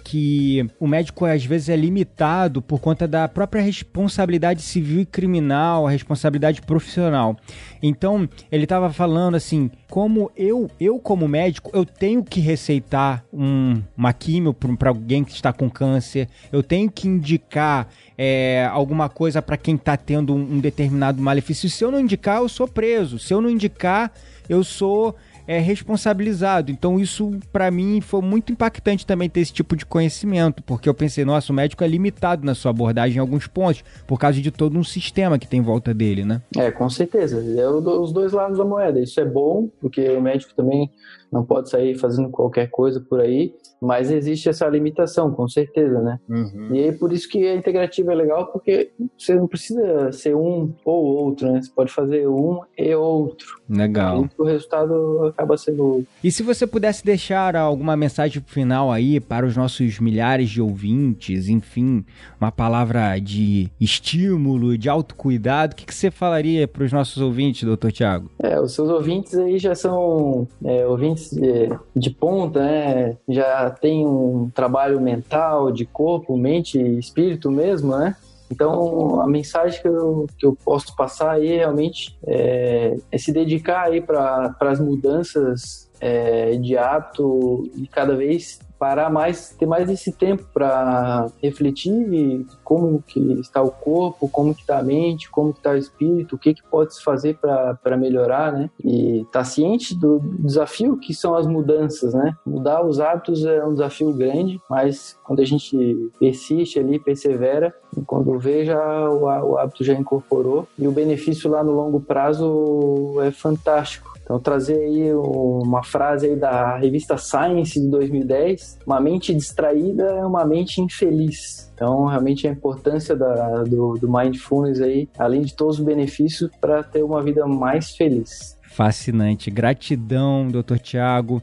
[0.09, 5.85] que o médico às vezes é limitado por conta da própria responsabilidade civil e criminal,
[5.85, 7.37] a responsabilidade profissional.
[7.79, 13.83] Então, ele estava falando assim, como eu, eu como médico, eu tenho que receitar um,
[13.95, 17.87] uma químio para alguém que está com câncer, eu tenho que indicar
[18.17, 21.69] é, alguma coisa para quem está tendo um, um determinado malefício.
[21.69, 23.19] Se eu não indicar, eu sou preso.
[23.19, 24.11] Se eu não indicar,
[24.49, 25.15] eu sou
[25.49, 26.71] é responsabilizado.
[26.71, 30.93] Então isso para mim foi muito impactante também ter esse tipo de conhecimento, porque eu
[30.93, 34.51] pensei, nossa, o médico é limitado na sua abordagem em alguns pontos, por causa de
[34.51, 36.39] todo um sistema que tem em volta dele, né?
[36.55, 37.43] É, com certeza.
[37.59, 38.99] É os dois lados da moeda.
[38.99, 40.91] Isso é bom, porque o médico também
[41.31, 46.19] não pode sair fazendo qualquer coisa por aí, mas existe essa limitação, com certeza, né?
[46.27, 46.69] Uhum.
[46.73, 50.73] E aí por isso que a integrativa é legal, porque você não precisa ser um
[50.83, 51.61] ou outro, né?
[51.61, 53.59] Você pode fazer um e outro.
[53.69, 54.25] Legal.
[54.25, 56.03] E o resultado acaba sendo.
[56.23, 61.47] E se você pudesse deixar alguma mensagem final aí para os nossos milhares de ouvintes,
[61.47, 62.03] enfim,
[62.39, 67.63] uma palavra de estímulo, de autocuidado, o que, que você falaria para os nossos ouvintes,
[67.63, 68.29] doutor Tiago?
[68.39, 73.17] É, os seus ouvintes aí já são é, ouvintes de, de ponta, né?
[73.27, 78.15] Já tem um trabalho mental, de corpo, mente e espírito mesmo, né?
[78.51, 83.83] Então, a mensagem que eu, que eu posso passar aí realmente é, é se dedicar
[83.83, 90.13] aí para as mudanças é, de hábito e cada vez parar mais, ter mais esse
[90.13, 95.59] tempo para refletir como que está o corpo, como que está a mente, como que
[95.59, 98.69] está o espírito, o que que pode se fazer para melhorar, né?
[98.83, 102.35] E estar tá ciente do desafio que são as mudanças, né?
[102.45, 107.75] Mudar os hábitos é um desafio grande, mas quando a gente persiste ali, persevera,
[108.05, 113.15] quando vê já o, o hábito já incorporou e o benefício lá no longo prazo
[113.21, 119.33] é fantástico então, trazer aí uma frase aí da revista Science de 2010: uma mente
[119.33, 121.71] distraída é uma mente infeliz.
[121.73, 126.83] Então, realmente a importância da, do, do mindfulness aí, além de todos os benefícios, para
[126.83, 128.55] ter uma vida mais feliz.
[128.61, 129.49] Fascinante.
[129.49, 130.77] Gratidão, Dr.
[130.77, 131.41] Tiago.